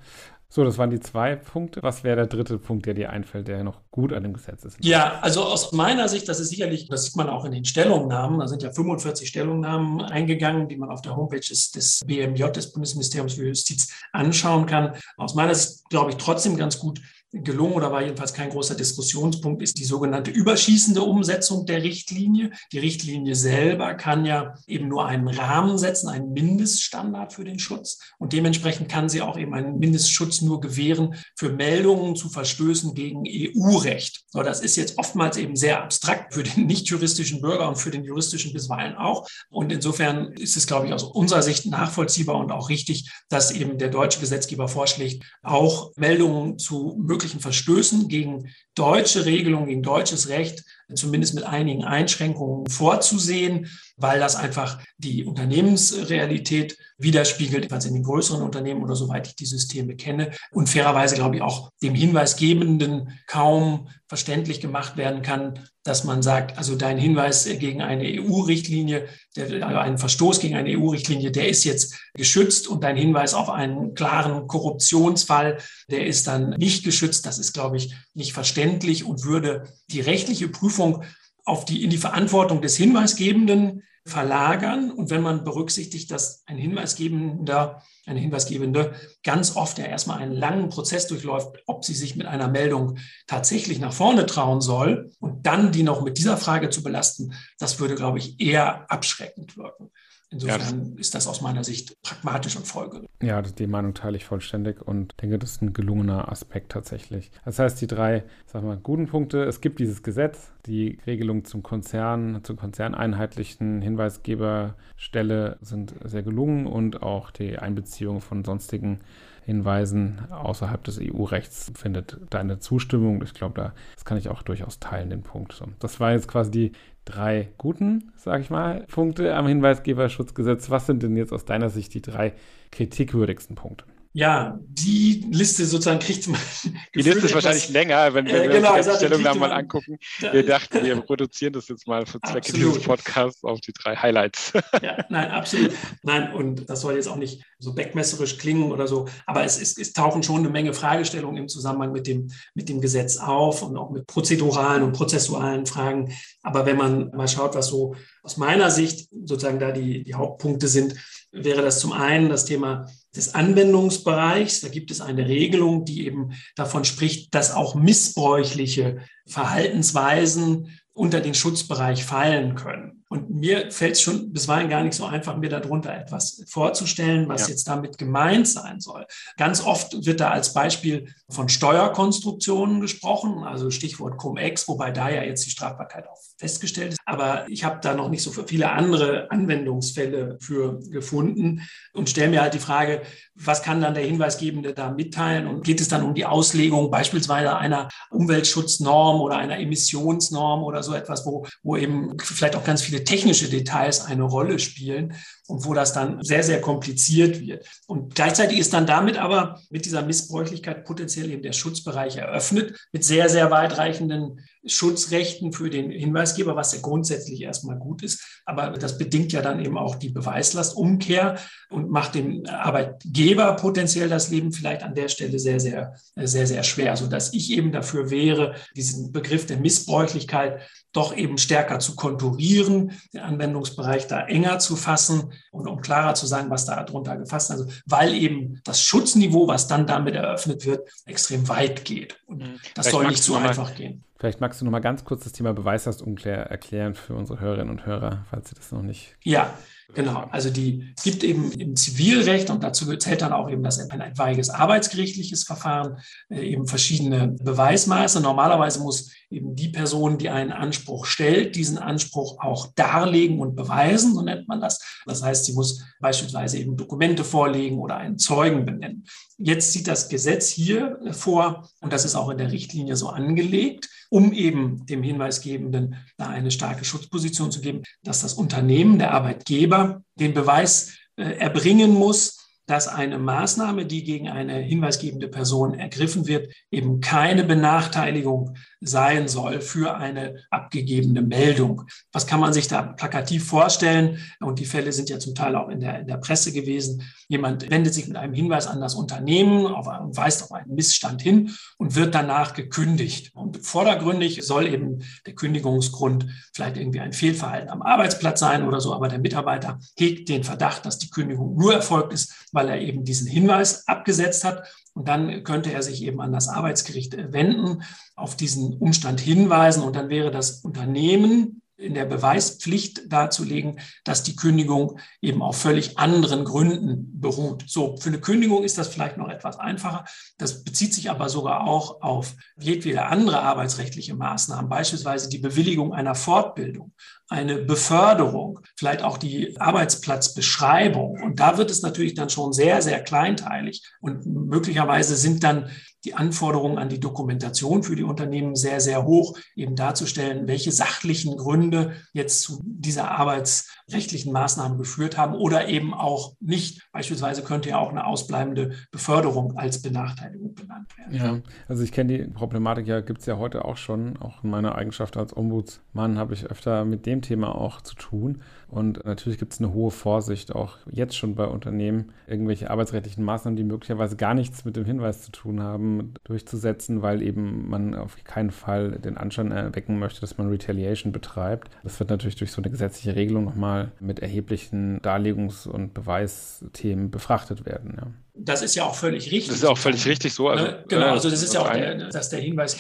So, 0.49 0.63
das 0.63 0.79
waren 0.79 0.89
die 0.89 1.01
zwei 1.01 1.35
Punkte. 1.35 1.83
Was 1.83 2.05
wäre 2.05 2.15
der 2.15 2.27
dritte 2.29 2.59
Punkt, 2.59 2.87
der 2.87 2.95
dir 2.95 3.11
einfällt, 3.11 3.49
der 3.49 3.65
noch 3.65 3.81
gut 3.91 4.13
an 4.13 4.23
dem 4.23 4.35
Gesetz 4.35 4.65
ist? 4.65 4.77
Ja, 4.85 5.19
also 5.21 5.43
aus 5.43 5.73
meiner 5.73 6.09
Sicht, 6.09 6.29
das 6.29 6.39
ist 6.39 6.51
sicherlich, 6.51 6.87
das 6.87 7.07
sieht 7.07 7.17
man 7.17 7.29
auch 7.29 7.45
in 7.45 7.51
den 7.51 7.65
Stellungnahmen, 7.65 8.39
da 8.39 8.47
sind 8.47 8.63
ja 8.63 8.71
45 8.71 9.27
Stellungnahmen 9.27 10.01
eingegangen, 10.01 10.69
die 10.69 10.77
man 10.77 10.91
auf 10.91 11.03
der 11.03 11.17
Homepage 11.17 11.41
des, 11.41 11.73
des 11.73 12.03
BMJ, 12.07 12.53
des 12.53 12.71
Bundesministeriums 12.71 13.35
für 13.35 13.49
Justiz, 13.49 13.93
anschauen 14.13 14.67
kann. 14.67 14.93
Aus 15.17 15.35
meiner 15.35 15.57
Sicht, 15.57 15.91
glaube 15.91 16.13
ich, 16.13 16.17
trotzdem 16.17 16.57
ganz 16.57 16.79
gut 16.79 17.01
gelungen 17.43 17.75
oder 17.75 17.91
war 17.91 18.03
jedenfalls 18.03 18.33
kein 18.33 18.51
großer 18.51 18.75
Diskussionspunkt, 18.75 19.63
ist 19.63 19.79
die 19.79 19.85
sogenannte 19.85 20.31
überschießende 20.31 21.03
Umsetzung 21.03 21.67
der 21.67 21.83
Richtlinie. 21.83 22.51
Die 22.73 22.79
Richtlinie 22.79 23.35
selber 23.35 23.95
kann 23.95 24.25
ja 24.25 24.55
eben 24.67 24.89
nur 24.89 25.07
einen 25.07 25.29
Rahmen 25.29 25.79
setzen, 25.79 26.09
einen 26.09 26.33
Mindeststandard 26.33 27.33
für 27.33 27.45
den 27.45 27.59
Schutz. 27.59 27.99
Und 28.19 28.33
dementsprechend 28.33 28.89
kann 28.89 29.09
sie 29.09 29.23
auch 29.23 29.37
eben 29.37 29.55
einen 29.55 29.79
Mindestschutz 29.79 30.41
nur 30.43 30.61
gewähren 30.61 31.17
für 31.37 31.51
Meldungen 31.51 32.17
zu 32.17 32.29
Verstößen 32.29 32.95
gegen 32.95 33.25
EU-Recht. 33.27 34.25
Das 34.33 34.61
ist 34.61 34.77
jetzt 34.77 34.99
oftmals 34.99 35.37
eben 35.37 35.57
sehr 35.57 35.83
abstrakt 35.83 36.35
für 36.35 36.43
den 36.43 36.67
nicht 36.67 36.89
juristischen 36.89 37.41
Bürger 37.41 37.69
und 37.69 37.77
für 37.77 37.91
den 37.91 38.05
juristischen 38.05 38.53
bisweilen 38.53 38.97
auch. 38.97 39.27
Und 39.51 39.73
insofern 39.73 40.33
ist 40.35 40.57
es, 40.57 40.67
glaube 40.67 40.87
ich, 40.87 40.93
aus 40.93 41.03
unserer 41.03 41.43
Sicht 41.43 41.67
nachvollziehbar 41.67 42.37
und 42.37 42.53
auch 42.53 42.69
richtig, 42.69 43.11
dass 43.29 43.51
eben 43.51 43.79
der 43.79 43.89
deutsche 43.89 44.21
Gesetzgeber 44.21 44.69
vorschlägt, 44.69 45.25
auch 45.43 45.93
Meldungen 45.97 46.59
zu 46.59 46.97
möglichen 46.99 47.24
möglichen 47.25 47.41
Verstößen 47.41 48.09
gegen 48.09 48.51
deutsche 48.75 49.25
Regelungen, 49.25 49.67
gegen 49.67 49.83
deutsches 49.83 50.29
Recht, 50.29 50.65
zumindest 50.95 51.35
mit 51.35 51.45
einigen 51.45 51.85
Einschränkungen 51.85 52.67
vorzusehen, 52.67 53.69
weil 53.97 54.21
das 54.21 54.37
einfach 54.37 54.79
die 54.99 55.25
Unternehmensrealität 55.25 56.77
widerspiegelt, 56.99 57.65
jedenfalls 57.65 57.87
in 57.87 57.95
den 57.95 58.03
größeren 58.03 58.43
Unternehmen 58.43 58.83
oder 58.83 58.97
soweit 58.97 59.29
ich 59.29 59.37
die 59.37 59.47
Systeme 59.47 59.97
kenne. 59.97 60.33
Und 60.51 60.69
fairerweise, 60.69 61.15
glaube 61.15 61.37
ich, 61.37 61.43
auch 61.43 61.71
dem 61.83 61.95
Hinweisgebenden 61.95 63.21
kaum 63.27 63.89
verständlich 64.09 64.61
gemacht 64.61 64.97
werden 64.97 65.23
kann, 65.23 65.61
dass 65.83 66.05
man 66.05 66.23
sagt, 66.23 66.57
also 66.57 66.77
dein 66.77 66.99
Hinweis 66.99 67.45
gegen 67.45 67.83
eine 67.83 68.05
EU-Richtlinie, 68.05 69.07
also 69.37 69.65
einen 69.65 69.99
Verstoß 69.99 70.41
gegen 70.41 70.57
eine 70.57 70.79
EU-Richtlinie, 70.79 71.31
der 71.31 71.49
ist 71.49 71.65
jetzt 71.65 71.97
geschützt 72.15 72.69
und 72.69 72.85
dein 72.85 72.97
Hinweis 72.97 73.35
auf 73.35 73.51
einen 73.51 73.95
klaren 73.95 74.47
Korruptionsfall, 74.47 75.59
der 75.91 76.07
ist 76.07 76.27
dann 76.27 76.51
nicht 76.51 76.85
geschützt. 76.85 77.27
Das 77.27 77.39
ist, 77.39 77.53
glaube 77.53 77.77
ich, 77.77 77.95
nicht 78.15 78.33
verständlich 78.33 78.64
und 79.05 79.25
würde 79.25 79.65
die 79.91 80.01
rechtliche 80.01 80.49
Prüfung 80.49 81.05
auf 81.45 81.65
die, 81.65 81.85
in 81.85 81.91
die 81.91 81.99
Verantwortung 81.99 82.63
des 82.63 82.77
Hinweisgebenden 82.77 83.83
verlagern. 84.07 84.91
Und 84.91 85.11
wenn 85.11 85.23
man 85.23 85.45
berücksichtigt, 85.45 86.11
dass 86.11 86.43
ein 86.47 86.59
Hinweisgebender, 86.59 87.83
eine 88.07 88.21
Hinweisgebende 88.21 88.95
ganz 89.23 89.57
oft 89.57 89.79
ja 89.79 89.87
erstmal 89.87 90.19
einen 90.19 90.33
langen 90.33 90.69
Prozess 90.69 91.07
durchläuft, 91.07 91.63
ob 91.67 91.85
sie 91.85 91.95
sich 91.95 92.17
mit 92.17 92.27
einer 92.27 92.49
Meldung 92.49 92.99
tatsächlich 93.27 93.79
nach 93.79 93.93
vorne 93.93 94.27
trauen 94.27 94.61
soll 94.61 95.11
und 95.21 95.47
dann 95.47 95.73
die 95.73 95.83
noch 95.83 96.03
mit 96.03 96.19
dieser 96.19 96.37
Frage 96.37 96.71
zu 96.71 96.83
belasten, 96.83 97.33
das 97.59 97.81
würde, 97.81 97.95
glaube 97.95 98.19
ich, 98.19 98.41
eher 98.41 98.91
abschreckend 98.91 99.57
wirken. 99.57 99.91
Insofern 100.35 100.95
ja, 100.95 101.01
ist 101.01 101.15
das 101.15 101.29
aus 101.29 101.41
meiner 101.41 101.63
Sicht 101.63 101.95
pragmatisch 102.03 102.57
und 102.57 102.67
folgerichtig. 102.67 103.09
Ja, 103.23 103.41
die 103.41 103.67
Meinung 103.69 103.95
teile 103.95 104.17
ich 104.17 104.25
vollständig 104.25 104.83
und 104.83 105.15
denke, 105.23 105.39
das 105.39 105.53
ist 105.53 105.63
ein 105.63 105.73
gelungener 105.73 106.31
Aspekt 106.31 106.73
tatsächlich. 106.73 107.31
Das 107.45 107.61
heißt, 107.61 107.81
die 107.81 107.87
drei, 107.87 108.25
sag 108.47 108.65
mal, 108.65 108.77
guten 108.77 109.07
Punkte. 109.07 109.45
Es 109.45 109.61
gibt 109.61 109.79
dieses 109.79 110.03
Gesetz, 110.03 110.51
die 110.67 110.99
Regelung 111.07 111.45
zum 111.45 111.63
Konzern, 111.63 112.41
zur 112.43 112.57
konzerneinheitlichen 112.57 113.81
Hinweisgeberstelle 113.81 115.59
sind 115.61 115.95
sehr 116.03 116.25
gelungen 116.25 116.67
und 116.67 117.03
auch 117.03 117.31
die 117.31 117.57
Einbeziehung 117.57 118.21
von 118.21 118.45
sonstigen 118.45 119.01
Hinweisen 119.45 120.21
außerhalb 120.31 120.83
des 120.85 120.99
EU-Rechts 121.01 121.71
findet 121.77 122.19
deine 122.31 122.59
Zustimmung. 122.59 123.23
Ich 123.23 123.35
glaube, 123.35 123.55
da, 123.55 123.73
das 123.95 124.05
kann 124.05 124.17
ich 124.17 124.31
auch 124.31 124.43
durchaus 124.43 124.81
teilen, 124.81 125.11
den 125.11 125.23
Punkt. 125.23 125.53
So, 125.53 125.67
das 125.81 126.01
war 126.01 126.13
jetzt 126.13 126.29
quasi 126.29 126.51
die 126.51 126.73
drei 127.05 127.49
guten, 127.59 128.13
sage 128.17 128.43
ich 128.43 128.51
mal, 128.51 128.87
Punkte 128.91 129.35
am 129.35 129.47
Hinweisgeberschutzgesetz. 129.47 130.71
Was 130.71 130.87
sind 130.87 131.03
denn 131.03 131.17
jetzt 131.17 131.33
aus 131.33 131.45
deiner 131.45 131.71
Sicht 131.71 131.95
die 131.95 132.03
drei 132.03 132.33
kritikwürdigsten 132.71 133.57
Punkte? 133.57 133.85
Ja, 134.17 134.61
die 134.63 135.27
Liste 135.33 135.67
sozusagen 135.67 135.99
kriegt 135.99 136.29
man. 136.29 136.41
Die 136.95 137.03
Liste 137.03 137.27
ist 137.27 137.35
wahrscheinlich 137.35 137.69
länger, 137.71 138.15
wenn 138.15 138.27
wir 138.27 138.45
äh, 138.45 138.49
genau, 138.49 138.77
uns 138.77 138.87
die 138.87 138.95
Stellungnahmen 138.95 139.41
mal 139.41 139.53
angucken. 139.53 139.99
Wir 140.21 140.47
dachten, 140.47 140.85
wir 140.85 141.01
produzieren 141.01 141.53
das 141.53 141.67
jetzt 141.69 141.89
mal 141.89 142.07
für 142.07 142.21
Zwecke 142.21 142.53
dieses 142.53 142.81
Podcasts 142.81 143.43
auf 143.43 143.61
die 143.61 143.73
drei 143.73 143.97
Highlights. 143.97 144.53
Ja, 144.83 145.05
nein, 145.09 145.31
absolut. 145.31 145.73
Nein, 146.03 146.33
und 146.33 146.69
das 146.69 146.83
soll 146.83 146.95
jetzt 146.95 147.09
auch 147.09 147.17
nicht 147.17 147.43
so 147.59 147.75
backmesserisch 147.75 148.39
klingen 148.39 148.71
oder 148.71 148.87
so, 148.87 149.09
aber 149.27 149.45
es, 149.45 149.61
es, 149.61 149.79
es 149.79 149.93
tauchen 149.93 150.23
schon 150.23 150.41
eine 150.41 150.51
Menge 150.51 150.75
Fragestellungen 150.75 151.39
im 151.39 151.49
Zusammenhang 151.49 151.93
mit 151.93 152.07
dem, 152.07 152.31
mit 152.55 152.69
dem 152.69 152.81
Gesetz 152.81 153.17
auf 153.17 153.63
und 153.63 153.77
auch 153.77 153.91
mit 153.91 154.07
prozeduralen 154.07 154.83
und 154.83 154.93
prozessualen 154.93 155.67
Fragen. 155.67 156.13
Aber 156.43 156.67
wenn 156.67 156.77
man 156.77 157.11
mal 157.11 157.29
schaut, 157.29 157.55
was 157.55 157.69
so 157.69 157.97
aus 158.23 158.37
meiner 158.37 158.71
Sicht 158.71 159.09
sozusagen 159.11 159.59
da 159.59 159.73
die, 159.73 160.05
die 160.05 160.15
Hauptpunkte 160.15 160.69
sind, 160.69 160.95
wäre 161.33 161.63
das 161.63 161.81
zum 161.81 161.93
einen 161.93 162.29
das 162.29 162.45
Thema 162.45 162.87
des 163.17 163.35
Anwendungsbereichs. 163.35 164.61
Da 164.61 164.69
gibt 164.69 164.91
es 164.91 165.01
eine 165.01 165.27
Regelung, 165.27 165.85
die 165.85 166.07
eben 166.07 166.33
davon 166.57 166.85
spricht, 166.85 167.35
dass 167.35 167.55
auch 167.55 167.75
missbräuchliche 167.75 168.99
Verhaltensweisen 169.27 170.79
unter 170.93 171.21
den 171.21 171.35
Schutzbereich 171.35 172.05
fallen 172.05 172.55
können. 172.55 173.04
Und 173.15 173.31
mir 173.31 173.71
fällt 173.71 173.93
es 173.93 174.01
schon 174.01 174.33
bisweilen 174.33 174.69
gar 174.69 174.83
nicht 174.83 174.95
so 174.95 175.05
einfach, 175.05 175.37
mir 175.37 175.49
darunter 175.49 175.95
etwas 175.95 176.43
vorzustellen, 176.49 177.29
was 177.29 177.43
ja. 177.43 177.51
jetzt 177.51 177.69
damit 177.69 177.97
gemeint 177.97 178.49
sein 178.49 178.81
soll. 178.81 179.07
Ganz 179.37 179.65
oft 179.65 180.05
wird 180.05 180.19
da 180.19 180.31
als 180.31 180.53
Beispiel 180.53 181.07
von 181.31 181.49
Steuerkonstruktionen 181.49 182.81
gesprochen, 182.81 183.45
also 183.45 183.71
Stichwort 183.71 184.19
Cum-Ex, 184.19 184.67
wobei 184.67 184.91
da 184.91 185.11
ja 185.11 185.23
jetzt 185.23 185.47
die 185.47 185.51
Strafbarkeit 185.51 186.09
auch 186.09 186.19
festgestellt 186.39 186.95
ist. 186.95 186.99
Aber 187.07 187.47
ich 187.49 187.63
habe 187.63 187.79
da 187.81 187.95
noch 187.95 188.09
nicht 188.09 188.23
so 188.23 188.33
viele 188.33 188.73
andere 188.73 189.31
Anwendungsfälle 189.31 190.37
für 190.41 190.81
gefunden 190.91 191.63
und 191.93 192.11
stelle 192.11 192.31
mir 192.31 192.43
halt 192.43 192.55
die 192.55 192.59
Frage, 192.59 193.03
was 193.37 193.63
kann 193.63 193.81
dann 193.81 193.95
der 193.95 194.05
Hinweisgebende 194.05 194.75
da 194.75 194.91
mitteilen? 194.91 195.47
Und 195.47 195.65
geht 195.65 195.81
es 195.81 195.87
dann 195.87 196.03
um 196.03 196.15
die 196.15 196.27
Auslegung 196.27 196.91
beispielsweise 196.91 197.57
einer 197.57 197.89
Umweltschutznorm 198.11 199.21
oder 199.21 199.37
einer 199.37 199.61
Emissionsnorm 199.61 200.65
oder 200.65 200.83
so 200.83 200.95
etwas, 200.95 201.25
wo, 201.25 201.47
wo 201.63 201.77
eben 201.77 202.19
vielleicht 202.19 202.57
auch 202.57 202.65
ganz 202.65 202.83
viele 202.83 203.04
technische 203.05 203.49
Details 203.49 204.05
eine 204.05 204.25
Rolle 204.25 204.59
spielen 204.59 205.15
und 205.47 205.65
wo 205.65 205.75
das 205.75 205.93
dann 205.93 206.23
sehr, 206.23 206.43
sehr 206.43 206.61
kompliziert 206.61 207.41
wird. 207.41 207.67
Und 207.87 208.15
gleichzeitig 208.15 208.59
ist 208.59 208.73
dann 208.73 208.87
damit 208.87 209.19
aber 209.19 209.61
mit 209.71 209.85
dieser 209.85 210.03
Missbräuchlichkeit 210.03 210.85
potenziell 210.85 211.31
eben 211.31 211.43
der 211.43 211.53
Schutzbereich 211.53 212.17
eröffnet, 212.17 212.77
mit 212.93 213.05
sehr, 213.05 213.29
sehr 213.29 213.51
weitreichenden 213.51 214.41
Schutzrechten 214.67 215.53
für 215.53 215.69
den 215.69 215.91
Hinweisgeber, 215.91 216.57
was 216.57 216.73
ja 216.73 216.81
grundsätzlich 216.81 217.43
erstmal 217.43 217.77
gut 217.77 218.03
ist. 218.03 218.41
Aber 218.47 218.71
das 218.71 218.97
bedingt 218.97 219.33
ja 219.33 219.43
dann 219.43 219.63
eben 219.63 219.77
auch 219.77 219.97
die 219.97 220.09
Beweislastumkehr 220.09 221.37
und 221.69 221.91
macht 221.91 222.15
dem 222.15 222.47
Arbeitgeber 222.47 223.57
potenziell 223.57 224.09
das 224.09 224.31
Leben 224.31 224.53
vielleicht 224.53 224.83
an 224.83 224.95
der 224.95 225.09
Stelle 225.09 225.39
sehr, 225.39 225.61
sehr, 225.61 225.95
sehr, 226.17 226.47
sehr 226.47 226.63
schwer, 226.63 226.97
sodass 226.97 227.35
ich 227.35 227.51
eben 227.51 227.73
dafür 227.73 228.11
wäre, 228.11 228.55
diesen 228.75 229.13
Begriff 229.13 229.45
der 229.45 229.59
Missbräuchlichkeit 229.59 230.63
doch 230.93 231.15
eben 231.15 231.37
stärker 231.37 231.81
zu 231.81 231.95
konturieren, 231.95 232.93
den 233.13 233.21
Anwendungsbereich 233.21 234.07
da 234.07 234.27
enger 234.27 234.59
zu 234.59 234.77
fassen 234.77 235.33
und 235.51 235.67
um 235.67 235.81
klarer 235.81 236.15
zu 236.15 236.27
sagen, 236.27 236.51
was 236.51 236.65
da 236.65 236.83
drunter 236.83 237.17
gefasst 237.17 237.51
ist. 237.51 237.61
Also, 237.61 237.73
weil 237.87 238.15
eben 238.15 238.61
das 238.65 238.83
Schutzniveau, 238.83 239.49
was 239.49 239.67
dann 239.69 239.87
damit 239.87 240.15
eröffnet 240.15 240.65
wird, 240.67 240.89
extrem 241.07 241.49
weit 241.49 241.85
geht. 241.85 242.19
Und 242.27 242.39
mhm. 242.39 242.61
das 242.75 242.87
Vielleicht 242.87 242.91
soll 242.91 243.07
nicht 243.09 243.23
so 243.23 243.37
einfach 243.37 243.75
gehen. 243.75 244.05
Vielleicht 244.25 244.41
magst 244.41 244.59
du 244.59 244.65
noch 244.65 244.73
mal 244.73 244.81
ganz 244.81 245.05
kurz 245.05 245.25
das 245.25 245.33
Thema 245.35 245.53
Beweislastumkehr 245.53 246.47
erklären 246.47 246.95
für 246.95 247.15
unsere 247.15 247.41
Hörerinnen 247.41 247.69
und 247.69 247.85
Hörer, 247.85 248.25
falls 248.31 248.49
sie 248.49 248.55
das 248.55 248.73
noch 248.73 248.81
nicht. 248.81 249.15
Ja, 249.23 249.53
Genau, 249.93 250.27
also 250.31 250.49
die 250.49 250.95
gibt 251.03 251.23
eben 251.23 251.53
im 251.53 251.77
Zivilrecht 251.77 252.49
und 252.49 252.65
dazu 252.65 252.97
zählt 252.97 253.21
dann 253.21 253.35
auch 253.35 253.51
eben 253.51 253.63
das 253.63 253.79
ein 253.79 254.01
etwaiges 254.01 254.49
arbeitsgerichtliches 254.49 255.45
Verfahren, 255.45 255.99
äh, 256.31 256.41
eben 256.41 256.67
verschiedene 256.67 257.29
Beweismaße. 257.29 258.21
Normalerweise 258.21 258.81
muss 258.81 259.13
eben 259.31 259.55
die 259.55 259.69
Person, 259.69 260.17
die 260.17 260.31
einen 260.31 260.53
Anspruch 260.53 261.05
stellt, 261.05 261.55
diesen 261.55 261.77
Anspruch 261.77 262.39
auch 262.41 262.69
darlegen 262.75 263.41
und 263.41 263.57
beweisen, 263.57 264.15
so 264.15 264.23
nennt 264.23 264.49
man 264.49 264.61
das. 264.61 264.81
Das 265.07 265.23
heißt, 265.23 265.45
sie 265.45 265.53
muss 265.53 265.85
beispielsweise 266.01 266.59
eben 266.59 266.77
Dokumente 266.77 267.23
vorlegen 267.23 267.79
oder 267.79 267.97
einen 267.97 268.19
Zeugen 268.19 268.65
benennen. 268.65 269.05
Jetzt 269.37 269.73
sieht 269.73 269.89
das 269.89 270.09
Gesetz 270.09 270.49
hier 270.49 270.99
vor, 271.11 271.69
und 271.81 271.93
das 271.93 272.05
ist 272.05 272.15
auch 272.15 272.31
in 272.31 272.39
der 272.39 272.53
Richtlinie 272.53 272.97
so 272.97 273.09
angelegt, 273.09 273.89
um 274.11 274.33
eben 274.33 274.87
dem 274.87 275.03
Hinweisgebenden 275.03 275.97
da 276.17 276.29
eine 276.29 276.51
starke 276.51 276.85
Schutzposition 276.85 277.51
zu 277.51 277.61
geben, 277.61 277.83
dass 278.03 278.21
das 278.21 278.35
Unternehmen, 278.35 278.99
der 278.99 279.13
Arbeitgeber, 279.13 280.03
den 280.15 280.35
Beweis 280.35 280.93
äh, 281.17 281.39
erbringen 281.39 281.93
muss, 281.95 282.44
dass 282.67 282.89
eine 282.89 283.19
Maßnahme, 283.19 283.85
die 283.85 284.05
gegen 284.05 284.29
eine 284.29 284.59
hinweisgebende 284.59 285.29
Person 285.29 285.75
ergriffen 285.75 286.27
wird, 286.27 286.53
eben 286.71 287.01
keine 287.01 287.45
Benachteiligung 287.45 288.57
sein 288.81 289.29
soll 289.29 289.61
für 289.61 289.97
eine 289.97 290.37
abgegebene 290.51 291.23
Meldung. 291.23 291.83
Was 292.13 292.27
kann 292.27 292.41
man 292.41 292.53
sich 292.53 292.69
da 292.69 292.83
plakativ 292.83 293.47
vorstellen? 293.47 294.19
Und 294.41 294.59
die 294.59 294.65
Fälle 294.67 294.93
sind 294.93 295.11
ja 295.11 295.19
zum 295.19 295.35
Teil 295.35 295.57
auch 295.57 295.69
in 295.69 295.81
der, 295.81 296.01
in 296.01 296.07
der 296.07 296.19
Presse 296.19 296.53
gewesen. 296.53 297.03
Jemand 297.29 297.71
wendet 297.71 297.95
sich 297.95 298.07
mit 298.09 298.17
einem 298.17 298.35
Hinweis 298.35 298.67
an 298.67 298.81
das 298.81 298.95
Unternehmen 298.95 299.67
auf, 299.67 299.87
weist 299.87 300.43
auf 300.43 300.53
einen 300.53 300.75
Missstand 300.75 301.23
hin 301.23 301.55
und 301.79 301.95
wird 301.95 302.15
danach 302.15 302.55
gekündigt. 302.55 303.35
Und 303.35 303.65
vordergründig 303.65 304.43
soll 304.43 304.67
eben 304.67 305.03
der 305.27 305.35
Kündigungsgrund 305.35 306.27
vielleicht 306.53 306.77
irgendwie 306.77 307.01
ein 307.01 307.13
Fehlverhalten 307.13 307.71
am 307.71 307.83
Arbeitsplatz 307.83 308.41
sein 308.41 308.67
oder 308.67 308.81
so, 308.81 308.95
aber 308.95 309.09
der 309.09 309.19
Mitarbeiter 309.19 309.79
hegt 309.97 310.29
den 310.29 310.45
Verdacht, 310.45 310.87
dass 310.87 310.99
die 310.99 311.11
Kündigung 311.11 311.57
nur 311.57 311.75
erfolgt 311.75 312.13
ist, 312.13 312.49
weil 312.55 312.69
er 312.69 312.81
eben 312.81 313.05
diesen 313.05 313.27
Hinweis 313.27 313.87
abgesetzt 313.89 314.45
hat. 314.45 314.67
Und 314.95 315.09
dann 315.09 315.43
könnte 315.43 315.73
er 315.73 315.83
sich 315.83 316.03
eben 316.03 316.21
an 316.21 316.33
das 316.33 316.49
Arbeitsgericht 316.49 317.33
wenden, 317.33 317.83
auf 318.15 318.37
diesen 318.37 318.75
Umstand 318.79 319.21
hinweisen 319.21 319.83
und 319.83 319.97
dann 319.97 320.09
wäre 320.09 320.31
das 320.31 320.61
Unternehmen 320.61 321.63
in 321.77 321.95
der 321.95 322.05
Beweispflicht 322.05 323.13
darzulegen, 323.13 323.81
dass 324.05 324.23
die 324.23 324.37
Kündigung 324.37 325.01
eben 325.21 325.43
auf 325.43 325.57
völlig 325.57 325.99
anderen 325.99 326.45
Gründen 326.45 327.21
beruht. 327.21 327.65
So, 327.67 327.97
für 327.97 328.11
eine 328.11 328.21
Kündigung 328.21 328.63
ist 328.63 328.79
das 328.79 328.89
vielleicht 328.89 329.17
noch 329.17 329.29
etwas 329.29 329.59
einfacher. 329.59 330.05
Das 330.39 330.63
bezieht 330.63 330.95
sich 330.95 331.11
aber 331.11 331.29
sogar 331.29 331.67
auch 331.67 332.01
auf 332.01 332.35
jedwede 332.59 333.07
andere 333.07 333.41
arbeitsrechtliche 333.43 334.15
Maßnahmen, 334.15 334.69
beispielsweise 334.69 335.29
die 335.29 335.39
Bewilligung 335.39 335.93
einer 335.93 336.15
Fortbildung, 336.15 336.93
eine 337.29 337.59
Beförderung, 337.59 338.61
vielleicht 338.77 339.03
auch 339.03 339.19
die 339.19 339.59
Arbeitsplatzbeschreibung. 339.59 341.23
Und 341.23 341.41
da 341.41 341.59
wird 341.59 341.71
es 341.71 341.83
natürlich 341.83 342.15
dann 342.15 342.31
schon 342.31 342.53
sehr, 342.53 342.83
sehr 342.83 343.03
kleinteilig. 343.03 343.83
Und 344.01 344.27
möglicherweise 344.27 345.17
sind 345.17 345.43
dann 345.43 345.71
die 346.05 346.15
Anforderungen 346.15 346.79
an 346.79 346.89
die 346.89 347.01
Dokumentation 347.01 347.83
für 347.83 347.97
die 347.97 348.03
Unternehmen 348.03 348.57
sehr, 348.57 348.81
sehr 348.81 349.05
hoch, 349.05 349.39
eben 349.57 349.75
darzustellen, 349.75 350.47
welche 350.47 350.71
sachlichen 350.71 351.37
Gründe 351.37 351.93
jetzt 352.13 352.43
zu 352.43 352.63
dieser 352.65 353.11
arbeitsrechtlichen 353.11 354.33
Maßnahmen 354.33 354.79
geführt 354.79 355.17
haben 355.17 355.35
oder 355.35 355.69
eben 355.69 355.95
auch 355.95 356.35
nicht. 356.41 356.87
Beispielsweise 356.93 357.43
könnte 357.43 357.71
ja 357.71 357.79
auch 357.79 357.91
eine 357.91 358.07
ausbleibende 358.07 358.73
Beförderung 358.91 359.57
als 359.57 359.81
Benachteiligung 359.81 360.55
benannt 360.55 360.97
werden. 360.99 361.15
Ja, 361.15 361.41
also 361.69 361.83
ich 361.83 361.93
kenne 361.93 362.19
die 362.19 362.25
Problematik 362.25 362.87
ja, 362.87 363.01
gibt 363.01 363.21
es 363.21 363.27
ja 363.27 363.39
heute 363.39 363.65
auch 363.65 363.77
schon. 363.77 364.17
Auch 364.19 364.45
in 364.45 364.51
meiner 364.51 364.75
Eigenschaft 364.75 365.17
als 365.17 365.37
Ombudsmann 365.37 366.19
habe 366.19 366.35
ich 366.35 366.47
öfter 366.47 366.85
mit 366.85 367.07
dem 367.07 367.23
Thema 367.23 367.55
auch 367.55 367.81
zu 367.81 367.95
tun. 367.95 368.43
Und 368.69 369.05
natürlich 369.05 369.39
gibt 369.39 369.53
es 369.53 369.61
eine 369.61 369.73
hohe 369.73 369.91
Vorsicht, 369.91 370.55
auch 370.55 370.79
jetzt 370.91 371.17
schon 371.17 371.35
bei 371.37 371.47
Unternehmen, 371.47 372.13
irgendwelche 372.27 372.71
arbeitsrechtlichen 372.71 373.25
Maßnahmen, 373.25 373.57
die 373.57 373.65
möglicherweise 373.65 374.17
gar 374.17 374.35
nichts 374.35 374.65
mit 374.65 374.77
dem 374.77 374.85
Hinweis 374.85 375.23
zu 375.23 375.31
tun 375.31 375.63
haben, 375.63 375.94
durchzusetzen, 376.25 377.03
weil 377.03 377.23
eben 377.23 377.69
man 377.69 377.95
auf 377.95 378.23
keinen 378.25 378.51
Fall 378.51 378.93
den 378.93 379.17
Anschein 379.17 379.51
erwecken 379.51 379.99
möchte, 379.99 380.21
dass 380.21 380.39
man 380.39 380.49
Retaliation 380.49 381.13
betreibt. 381.13 381.71
Das 381.83 381.99
wird 382.01 382.11
natürlich 382.11 382.37
durch 382.37 382.53
so 382.53 382.63
eine 382.63 382.71
gesetzliche 382.71 383.17
Regelung 383.17 383.45
nochmal 383.45 383.93
mit 384.01 384.21
erheblichen 384.21 385.01
Darlegungs- 385.01 385.69
und 385.69 385.95
Beweisthemen 385.95 387.11
befrachtet 387.11 387.67
werden. 387.67 387.95
Ja. 387.97 388.07
Das 388.37 388.63
ist 388.63 388.75
ja 388.75 388.85
auch 388.85 388.97
völlig 388.97 389.31
richtig. 389.31 389.47
Das 389.47 389.59
ist 389.59 389.65
auch 389.65 389.79
völlig 389.79 390.05
richtig 390.07 390.35
so. 390.35 390.49
Also, 390.49 390.65
ne? 390.65 390.85
Genau, 390.89 391.13
also 391.13 391.31
das 391.31 391.41
ist 391.41 391.55
ja 391.55 391.61
auch, 391.61 391.73
der, 391.73 392.09
dass 392.09 392.31
der 392.31 392.41
Hinweis 392.41 392.77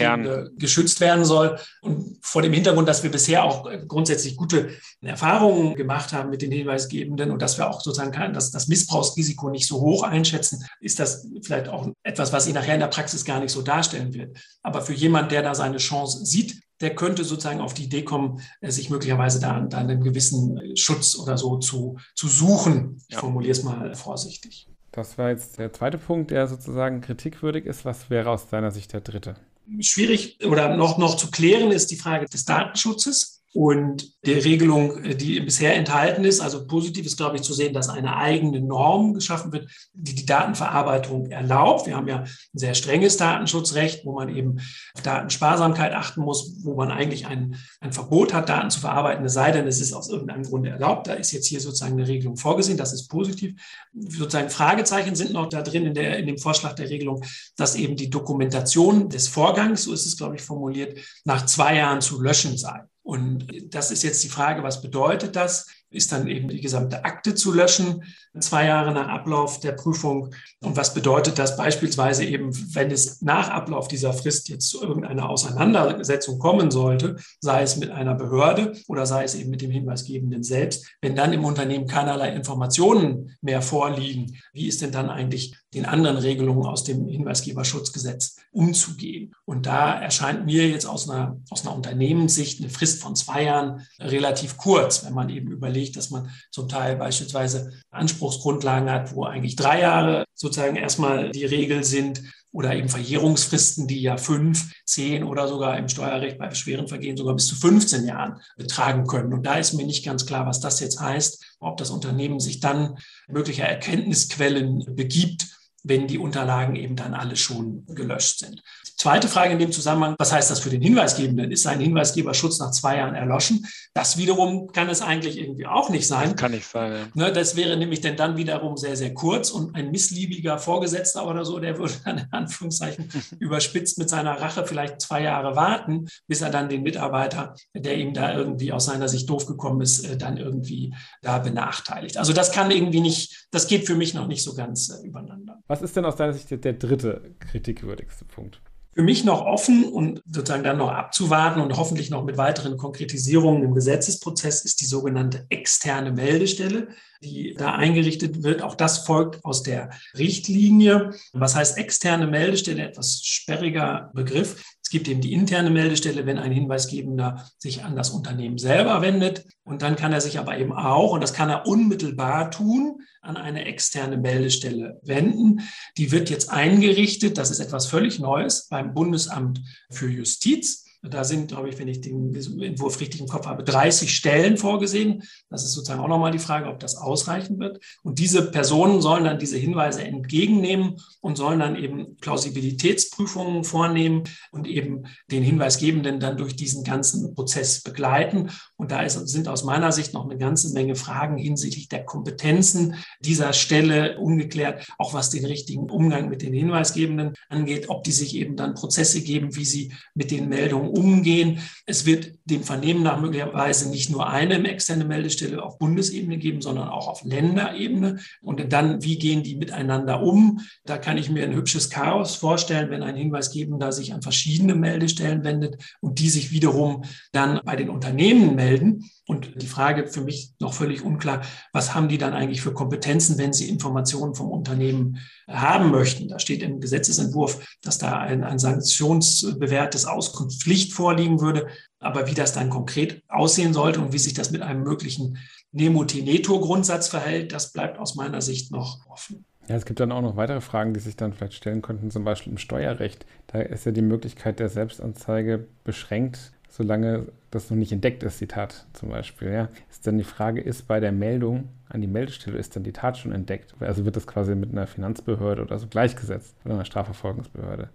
geschützt 0.57 1.01
werden 1.01 1.25
soll. 1.25 1.57
Und 1.81 2.19
vor 2.23 2.43
dem 2.43 2.53
Hintergrund, 2.53 2.89
dass 2.89 3.05
wir 3.05 3.11
bisher 3.11 3.45
auch 3.45 3.71
grundsätzlich 3.87 4.37
gute 4.37 4.71
Erfahrungen 5.01 5.77
gemacht 5.77 6.13
haben 6.13 6.31
mit 6.31 6.43
den 6.43 6.51
Hinweisgebenden 6.51 7.31
und 7.31 7.41
dass 7.41 7.57
wir 7.57 7.71
auch 7.71 7.81
sozusagen 7.81 8.35
das, 8.35 8.51
das 8.51 8.67
Missbrauchsrisiko 8.67 9.49
nicht 9.49 9.69
so 9.69 9.81
hoch 9.81 10.03
einschätzen, 10.03 10.67
ist 10.81 10.99
das 10.99 11.29
vielleicht 11.43 11.69
auch 11.69 11.89
etwas, 12.03 12.33
was 12.33 12.47
sich 12.47 12.55
nachher 12.55 12.75
in 12.75 12.81
der 12.81 12.89
Praxis 12.89 13.25
gar 13.25 13.39
nicht 13.39 13.53
so 13.53 13.63
darstellen 13.63 14.13
wird. 14.13 14.37
Aber 14.63 14.83
für 14.83 14.93
jemand, 14.93 15.31
der 15.31 15.43
da 15.43 15.55
seine 15.55 15.79
Chance 15.79 16.27
sieht, 16.27 16.61
der 16.81 16.97
könnte 16.97 17.23
sozusagen 17.23 17.61
auf 17.61 17.75
die 17.75 17.85
Idee 17.85 18.03
kommen, 18.03 18.41
äh, 18.61 18.73
sich 18.73 18.91
möglicherweise 18.91 19.39
da, 19.39 19.61
da 19.61 19.79
einen 19.79 20.03
gewissen 20.03 20.77
Schutz 20.77 21.17
oder 21.17 21.39
so 21.39 21.59
zu, 21.59 21.97
zu 22.17 22.27
suchen. 22.27 23.01
Ich 23.09 23.15
ja. 23.15 23.21
formuliere 23.21 23.53
es 23.53 23.63
mal 23.63 23.95
vorsichtig. 23.95 24.67
Das 24.95 25.19
war 25.19 25.31
jetzt 25.31 25.59
der 25.59 25.73
zweite 25.73 25.99
Punkt, 25.99 26.31
der 26.31 26.47
sozusagen 26.47 27.01
kritikwürdig 27.01 27.67
ist. 27.67 27.85
Was 27.85 28.11
wäre 28.11 28.31
aus 28.31 28.47
deiner 28.47 28.71
Sicht 28.71 28.93
der 28.93 29.01
dritte? 29.01 29.35
Schwierig 29.81 30.39
oder 30.47 30.77
noch, 30.77 30.99
noch 30.99 31.17
zu 31.17 31.33
klären 31.33 31.73
ist 31.73 31.91
die 31.91 31.97
Frage 31.97 32.27
des 32.27 32.45
Datenschutzes 32.45 33.34
und 33.55 34.13
der 34.27 34.45
Regelung, 34.45 35.01
die 35.17 35.39
bisher 35.39 35.77
enthalten 35.77 36.25
ist. 36.25 36.41
Also 36.41 36.67
positiv 36.67 37.07
ist, 37.07 37.17
glaube 37.17 37.37
ich, 37.37 37.43
zu 37.43 37.55
sehen, 37.55 37.73
dass 37.73 37.89
eine 37.89 38.17
eigene 38.17 38.61
Norm 38.61 39.15
geschaffen 39.15 39.53
wird, 39.53 39.71
die 39.93 40.15
die 40.17 40.27
Datenverarbeitung 40.27 41.31
erlaubt. 41.31 41.87
Wir 41.87 41.95
haben 41.95 42.09
ja 42.09 42.23
ein 42.23 42.29
sehr 42.53 42.75
strenges 42.75 43.17
Datenschutzrecht, 43.17 44.05
wo 44.05 44.13
man 44.13 44.35
eben 44.35 44.59
auf 44.95 45.03
Datensparsamkeit 45.03 45.93
achten 45.93 46.23
muss, 46.23 46.65
wo 46.65 46.75
man 46.75 46.91
eigentlich 46.91 47.27
ein, 47.27 47.55
ein 47.81 47.93
Verbot 47.93 48.35
hat, 48.35 48.49
Daten 48.49 48.71
zu 48.71 48.81
verarbeiten, 48.81 49.25
es 49.25 49.35
sei 49.35 49.53
denn, 49.53 49.69
es 49.69 49.81
ist 49.81 49.93
aus 49.93 50.11
irgendeinem 50.11 50.43
Grunde 50.43 50.71
erlaubt. 50.71 51.07
Da 51.07 51.13
ist 51.13 51.31
jetzt 51.31 51.47
hier 51.47 51.61
sozusagen 51.61 51.93
eine 51.93 52.09
Regelung 52.09 52.37
vorgesehen. 52.37 52.77
Das 52.77 52.93
ist 52.93 53.07
positiv. 53.07 53.55
Sozusagen 53.93 54.51
Fragezeichen 54.51 55.15
sind 55.15 55.33
noch 55.33 55.49
da 55.49 55.63
drin 55.63 55.87
in, 55.87 55.95
der, 55.95 56.19
in 56.19 56.27
dem 56.27 56.39
Vorschlag 56.39 56.73
der 56.75 56.91
Regelung, 56.91 57.23
dass 57.57 57.77
eben 57.77 57.95
die 57.95 58.11
Dokumentation 58.11 59.09
des 59.09 59.29
Vorgangs, 59.29 59.85
so 59.85 59.93
ist 59.93 60.07
es, 60.07 60.17
glaube 60.17 60.35
ich, 60.35 60.43
formuliert, 60.43 60.99
nach 61.25 61.47
zwei 61.47 61.77
Jahren 61.77 62.01
zu 62.01 62.21
löschen 62.21 62.59
sei. 62.59 62.83
Und 63.05 63.47
das 63.73 63.91
ist 63.91 64.03
jetzt 64.03 64.25
die 64.25 64.29
Frage, 64.29 64.63
was 64.63 64.81
bedeutet 64.83 65.37
das? 65.37 65.67
ist 65.95 66.13
dann 66.13 66.27
eben 66.27 66.49
die 66.49 66.61
gesamte 66.61 67.05
Akte 67.05 67.35
zu 67.35 67.53
löschen, 67.53 68.03
zwei 68.39 68.67
Jahre 68.67 68.93
nach 68.93 69.09
Ablauf 69.09 69.61
der 69.61 69.73
Prüfung. 69.73 70.35
Und 70.61 70.77
was 70.77 70.93
bedeutet 70.93 71.39
das 71.39 71.57
beispielsweise 71.57 72.25
eben, 72.25 72.51
wenn 72.75 72.91
es 72.91 73.23
nach 73.23 73.49
Ablauf 73.49 73.89
dieser 73.89 74.13
Frist 74.13 74.49
jetzt 74.49 74.69
zu 74.69 74.83
irgendeiner 74.83 75.31
Auseinandersetzung 75.31 76.39
kommen 76.39 76.71
sollte, 76.71 77.17
sei 77.41 77.63
es 77.63 77.77
mit 77.77 77.91
einer 77.91 78.15
Behörde 78.15 78.73
oder 78.89 79.07
sei 79.07 79.25
es 79.25 79.35
eben 79.35 79.51
mit 79.51 79.63
dem 79.63 79.71
Hinweisgebenden 79.71 80.43
selbst, 80.43 80.87
wenn 81.01 81.15
dann 81.15 81.33
im 81.33 81.45
Unternehmen 81.45 81.87
keinerlei 81.87 82.35
Informationen 82.35 83.37
mehr 83.41 83.63
vorliegen, 83.63 84.37
wie 84.53 84.67
ist 84.67 84.83
denn 84.83 84.93
dann 84.93 85.11
eigentlich 85.11 85.55
den 85.75 85.87
anderen 85.87 86.16
Regelungen 86.16 86.66
aus 86.66 86.85
dem 86.85 87.07
Hinweisgeberschutzgesetz 87.09 88.37
umzugehen? 88.52 89.35
Und 89.45 89.66
da 89.66 90.00
erscheint 90.00 90.47
mir 90.47 90.69
jetzt 90.69 90.87
aus 90.87 91.09
einer, 91.09 91.40
aus 91.50 91.66
einer 91.66 91.75
Unternehmenssicht 91.75 92.61
eine 92.61 92.71
Frist 92.71 93.02
von 93.02 93.16
zwei 93.16 93.45
Jahren 93.45 93.87
relativ 94.00 94.57
kurz, 94.57 95.04
wenn 95.04 95.14
man 95.14 95.28
eben 95.28 95.50
überlegt, 95.50 95.97
dass 95.97 96.11
man 96.11 96.31
zum 96.50 96.69
Teil 96.69 96.97
beispielsweise 96.97 97.73
Anspruchsgrundlagen 97.90 98.90
hat, 98.90 99.14
wo 99.14 99.25
eigentlich 99.25 99.57
drei 99.57 99.81
Jahre 99.81 100.25
sozusagen 100.35 100.76
erstmal 100.76 101.31
die 101.31 101.45
Regel 101.45 101.85
sind 101.85 102.23
oder 102.54 102.75
eben 102.76 102.88
Verjährungsfristen, 102.88 103.88
die 103.88 104.00
ja 104.00 104.16
fünf, 104.16 104.73
zehn 104.85 105.25
oder 105.25 105.49
sogar 105.49 105.76
im 105.76 105.88
Steuerrecht 105.88 106.38
bei 106.38 106.54
schweren 106.54 106.87
Vergehen 106.87 107.16
sogar 107.16 107.35
bis 107.35 107.49
zu 107.49 107.57
15 107.57 108.07
Jahren 108.07 108.40
betragen 108.57 109.09
können. 109.09 109.35
Und 109.35 109.45
da 109.45 109.57
ist 109.57 109.73
mir 109.73 109.85
nicht 109.85 110.04
ganz 110.04 110.25
klar, 110.25 110.47
was 110.47 110.61
das 110.61 110.78
jetzt 110.78 111.00
heißt, 111.00 111.57
ob 111.59 111.76
das 111.78 111.90
Unternehmen 111.90 112.38
sich 112.38 112.61
dann 112.61 112.97
möglicher 113.26 113.64
Erkenntnisquellen 113.64 114.85
begibt, 114.95 115.49
wenn 115.85 116.09
die 116.09 116.19
Unterlagen 116.19 116.76
eben 116.76 116.97
dann 116.97 117.14
alle 117.14 117.37
schon 117.37 117.85
gelöscht 117.87 118.38
sind. 118.38 118.62
Zweite 118.97 119.29
Frage 119.29 119.53
in 119.53 119.59
dem 119.59 119.71
Zusammenhang, 119.71 120.14
was 120.19 120.33
heißt 120.33 120.50
das 120.50 120.61
für 120.61 120.71
den 120.71 120.81
Hinweisgebenden? 120.81 121.53
Ist 121.53 121.62
sein 121.62 121.79
Hinweisgeberschutz 121.79 122.59
nach 122.59 122.71
zwei 122.71 122.97
Jahren 122.97 123.14
erloschen? 123.14 123.67
Das 123.93 124.17
wiederum 124.17 124.73
kann 124.73 124.88
es 124.88 125.03
eigentlich 125.03 125.38
irgendwie 125.38 125.67
auch 125.67 125.91
nicht 125.91 126.07
sein. 126.07 126.31
Das 126.31 126.41
kann 126.41 126.53
nicht 126.53 126.67
sein. 126.67 126.93
Ja. 126.93 127.26
Ne, 127.26 127.33
das 127.33 127.55
wäre 127.55 127.76
nämlich 127.76 128.00
denn 128.00 128.17
dann 128.17 128.38
wiederum 128.38 128.79
sehr, 128.79 128.97
sehr 128.97 129.12
kurz 129.12 129.50
und 129.50 129.75
ein 129.75 129.91
missliebiger 129.91 130.59
Vorgesetzter 130.59 131.26
oder 131.29 131.45
so, 131.45 131.59
der 131.59 131.76
würde 131.76 131.95
dann 132.03 132.19
in 132.19 132.29
Anführungszeichen 132.31 133.11
überspitzt 133.38 133.99
mit 133.99 134.09
seiner 134.09 134.41
Rache 134.41 134.67
vielleicht 134.67 135.03
zwei 135.03 135.23
Jahre 135.23 135.55
warten, 135.55 136.09
bis 136.26 136.41
er 136.41 136.49
dann 136.49 136.71
den 136.71 136.83
Mitarbeiter, 136.83 137.55
der 137.75 137.99
ihm 137.99 138.14
da 138.14 138.35
irgendwie 138.35 138.73
aus 138.73 138.87
seiner 138.87 139.09
Sicht 139.09 139.29
doof 139.29 139.45
gekommen 139.45 139.83
ist, 139.83 140.05
äh, 140.05 140.17
dann 140.17 140.38
irgendwie 140.38 140.95
da 141.21 141.38
benachteiligt. 141.38 142.17
Also 142.17 142.33
das 142.33 142.53
kann 142.53 142.71
irgendwie 142.71 143.00
nicht, 143.00 143.49
das 143.50 143.67
geht 143.67 143.87
für 143.87 143.97
mich 143.97 144.14
noch 144.14 144.29
nicht 144.29 144.43
so 144.43 144.55
ganz 144.55 144.88
äh, 144.88 145.07
übereinander. 145.07 145.34
Was 145.66 145.83
ist 145.83 145.97
denn 145.97 146.04
aus 146.04 146.16
deiner 146.16 146.33
Sicht 146.33 146.50
der 146.50 146.75
dritte 146.75 147.35
kritikwürdigste 147.40 148.25
Punkt? 148.25 148.61
für 148.94 149.02
mich 149.02 149.25
noch 149.25 149.44
offen 149.44 149.85
und 149.85 150.23
sozusagen 150.26 150.62
dann 150.62 150.78
noch 150.78 150.90
abzuwarten 150.90 151.61
und 151.61 151.76
hoffentlich 151.76 152.11
noch 152.11 152.25
mit 152.25 152.37
weiteren 152.37 152.76
Konkretisierungen 152.76 153.64
im 153.64 153.75
Gesetzesprozess 153.75 154.64
ist 154.64 154.80
die 154.80 154.87
sogenannte 154.87 155.47
externe 155.49 156.12
Meldestelle, 156.12 156.88
die 157.23 157.54
da 157.59 157.75
eingerichtet 157.75 158.44
wird. 158.44 158.62
Auch 158.62 158.76
das 158.76 158.99
folgt 158.99 159.44
aus 159.44 159.64
der 159.64 159.90
Richtlinie. 160.16 161.11
Was 161.33 161.56
heißt 161.56 161.76
externe 161.76 162.28
Meldestelle? 162.28 162.85
Etwas 162.85 163.21
sperriger 163.25 164.11
Begriff. 164.14 164.74
Es 164.85 164.91
gibt 164.91 165.09
eben 165.09 165.23
die 165.23 165.33
interne 165.33 165.71
Meldestelle, 165.71 166.26
wenn 166.26 166.38
ein 166.38 166.53
Hinweisgebender 166.53 167.50
sich 167.59 167.85
an 167.85 167.97
das 167.97 168.11
Unternehmen 168.11 168.59
selber 168.59 169.00
wendet. 169.00 169.47
Und 169.64 169.81
dann 169.81 169.97
kann 169.97 170.12
er 170.12 170.21
sich 170.21 170.38
aber 170.38 170.59
eben 170.59 170.75
auch, 170.75 171.12
und 171.12 171.23
das 171.23 171.33
kann 171.33 171.49
er 171.49 171.67
unmittelbar 171.67 172.50
tun, 172.50 173.00
an 173.23 173.38
eine 173.38 173.64
externe 173.64 174.19
Meldestelle 174.19 175.00
wenden. 175.03 175.62
Die 175.97 176.12
wird 176.12 176.29
jetzt 176.29 176.50
eingerichtet. 176.50 177.38
Das 177.38 177.50
ist 177.50 177.61
etwas 177.61 177.87
völlig 177.87 178.19
Neues 178.19 178.69
beim 178.69 178.93
Bundesamt 178.93 179.62
für 179.91 180.11
Justiz. 180.11 180.84
Da 181.11 181.23
sind, 181.23 181.49
glaube 181.49 181.69
ich, 181.69 181.79
wenn 181.79 181.89
ich 181.89 182.01
den 182.01 182.35
Entwurf 182.63 182.99
richtig 182.99 183.21
im 183.21 183.29
Kopf 183.29 183.47
habe, 183.47 183.63
30 183.63 184.15
Stellen 184.15 184.57
vorgesehen. 184.57 185.23
Das 185.51 185.63
ist 185.63 185.73
sozusagen 185.73 186.01
auch 186.01 186.09
nochmal 186.09 186.33
die 186.33 186.39
Frage, 186.39 186.69
ob 186.69 186.81
das 186.81 186.97
ausreichen 186.97 187.59
wird. 187.59 187.79
Und 188.03 188.19
diese 188.19 188.51
Personen 188.51 189.03
sollen 189.03 189.25
dann 189.25 189.39
diese 189.39 189.59
Hinweise 189.59 190.03
entgegennehmen 190.03 190.97
und 191.21 191.37
sollen 191.37 191.61
dann 191.61 191.77
eben 191.77 192.17
Plausibilitätsprüfungen 192.17 193.65
vornehmen 193.65 194.25
und 194.51 194.67
eben 194.67 195.05
den 195.31 195.43
Hinweisgebenden 195.43 196.21
dann 196.21 196.39
durch 196.39 196.57
diesen 196.57 196.85
ganzen 196.85 197.35
Prozess 197.35 197.83
begleiten. 197.83 198.51
Und 198.77 198.91
da 198.91 199.03
ist, 199.03 199.29
sind 199.29 199.47
aus 199.49 199.63
meiner 199.65 199.93
Sicht 199.93 200.15
noch 200.15 200.25
eine 200.25 200.39
ganze 200.39 200.73
Menge 200.73 200.97
Fragen 200.97 201.37
hinsichtlich 201.37 201.89
der 201.89 202.05
Kompetenzen 202.05 202.95
dieser 203.21 203.53
Stelle 203.53 204.19
ungeklärt, 204.19 204.87
auch 204.99 205.13
was 205.13 205.29
den 205.29 205.45
richtigen 205.45 205.90
Umgang 205.90 206.31
mit 206.31 206.40
den 206.40 206.55
Hinweisgebenden 206.55 207.35
angeht, 207.49 207.88
ob 207.90 208.05
die 208.05 208.12
sich 208.12 208.37
eben 208.37 208.57
dann 208.57 208.75
Prozesse 208.75 209.21
geben, 209.21 209.55
wie 209.57 209.64
sie 209.64 209.93
mit 210.14 210.31
den 210.31 210.49
Meldungen 210.49 210.93
umgehen. 210.94 211.59
Es 211.87 212.07
wird 212.07 212.38
dem 212.46 212.62
Vernehmen 212.62 213.02
nach 213.02 213.20
möglicherweise 213.20 213.88
nicht 213.88 214.11
nur 214.11 214.28
eine 214.28 214.68
externe 214.68 215.07
Meldestelle 215.07 215.62
auf 215.62 215.78
Bundesebene 215.78 216.37
geben, 216.37 216.61
sondern 216.61 216.88
auch 216.88 217.09
auf 217.09 217.24
Länderebene. 217.24 218.18
Und 218.42 218.72
dann, 218.72 219.02
wie 219.02 219.18
gehen 219.18 219.42
die 219.42 219.57
miteinander 219.57 220.22
um? 220.22 220.61
Da 220.85 220.98
kann 220.98 221.16
ich 221.16 221.30
mir 221.30 221.44
ein 221.44 221.54
hübsches 221.54 221.88
Chaos 221.88 222.35
vorstellen, 222.35 222.90
wenn 222.90 223.02
ein 223.02 223.16
Hinweisgebender 223.16 223.92
sich 223.92 224.12
an 224.12 224.20
verschiedene 224.20 224.74
Meldestellen 224.74 225.42
wendet 225.42 225.83
und 226.00 226.18
die 226.18 226.28
sich 226.28 226.50
wiederum 226.50 227.04
dann 227.33 227.61
bei 227.64 227.76
den 227.76 227.88
Unternehmen 227.88 228.54
melden. 228.54 229.09
Und 229.26 229.62
die 229.62 229.66
Frage 229.66 230.07
für 230.07 230.20
mich 230.20 230.52
noch 230.61 230.74
völlig 230.74 231.02
unklar, 231.02 231.40
was 231.72 231.94
haben 231.94 232.09
die 232.09 232.18
dann 232.18 232.35
eigentlich 232.35 232.61
für 232.61 232.74
Kompetenzen, 232.74 233.38
wenn 233.38 233.54
sie 233.54 233.70
Informationen 233.70 234.35
vom 234.35 234.50
Unternehmen 234.50 235.18
haben 235.48 235.90
möchten? 235.90 236.28
Da 236.28 236.38
steht 236.38 236.62
im 236.62 236.78
Gesetzesentwurf, 236.78 237.78
dass 237.80 237.96
da 237.96 238.18
ein, 238.18 238.44
ein 238.44 238.59
sanktionsbewährtes 238.59 240.04
Auskunftspflicht 240.04 240.92
vorliegen 240.92 241.40
würde. 241.40 241.68
Aber 242.05 242.29
wie 242.29 242.35
das 242.35 242.53
dann 242.53 242.71
konkret 242.71 243.23
aussehen 243.29 243.73
sollte 243.73 244.01
und 244.01 244.12
wie 244.12 244.19
sich 244.19 244.35
das 244.35 244.51
mit 244.51 244.62
einem 244.62 244.83
möglichen 244.83 245.38
Nemo-Teneto-Grundsatz 245.73 247.09
verhält, 247.09 247.53
das 247.53 247.73
bleibt 247.73 247.99
aus 247.99 248.14
meiner 248.14 248.40
Sicht 248.40 248.71
noch 248.71 249.07
offen. 249.09 249.45
Ja, 249.69 249.77
es 249.77 249.87
gibt 249.87 250.01
dann 250.01 250.12
auch 250.12 250.21
noch 250.21 250.37
weitere 250.37 250.61
Fragen, 250.61 250.93
die 250.93 251.01
sich 251.01 251.17
dann 251.17 251.33
vielleicht 251.33 251.55
stellen 251.55 251.81
könnten, 251.81 252.11
zum 252.11 252.25
Beispiel 252.25 252.53
im 252.53 252.59
Steuerrecht. 252.59 253.25
Da 253.47 253.61
ist 253.61 253.87
ja 253.87 253.93
die 253.93 254.03
Möglichkeit 254.03 254.61
der 254.61 254.69
Selbstanzeige 254.69 255.67
beschränkt 255.85 256.53
solange 256.75 257.27
das 257.53 257.71
noch 257.71 257.77
nicht 257.77 257.93
entdeckt 257.93 258.25
ist, 258.25 258.40
die 258.40 258.49
Tat 258.49 258.87
zum 258.95 259.11
Beispiel. 259.11 259.53
Ja. 259.53 259.69
Ist 259.90 260.07
dann 260.07 260.19
die 260.19 260.25
Frage, 260.25 260.61
ist 260.61 260.88
bei 260.88 260.99
der 260.99 261.12
Meldung 261.12 261.69
an 261.88 262.01
die 262.01 262.09
Meldestelle, 262.09 262.59
ist 262.59 262.75
dann 262.75 262.83
die 262.83 262.93
Tat 262.93 263.17
schon 263.17 263.31
entdeckt? 263.31 263.75
Also 263.79 264.05
wird 264.05 264.17
das 264.17 264.27
quasi 264.27 264.57
mit 264.57 264.73
einer 264.73 264.88
Finanzbehörde 264.88 265.62
oder 265.62 265.79
so 265.79 265.87
gleichgesetzt 265.87 266.57
oder 266.64 266.75
einer 266.75 266.85
Strafverfolgungsbehörde? 266.85 267.90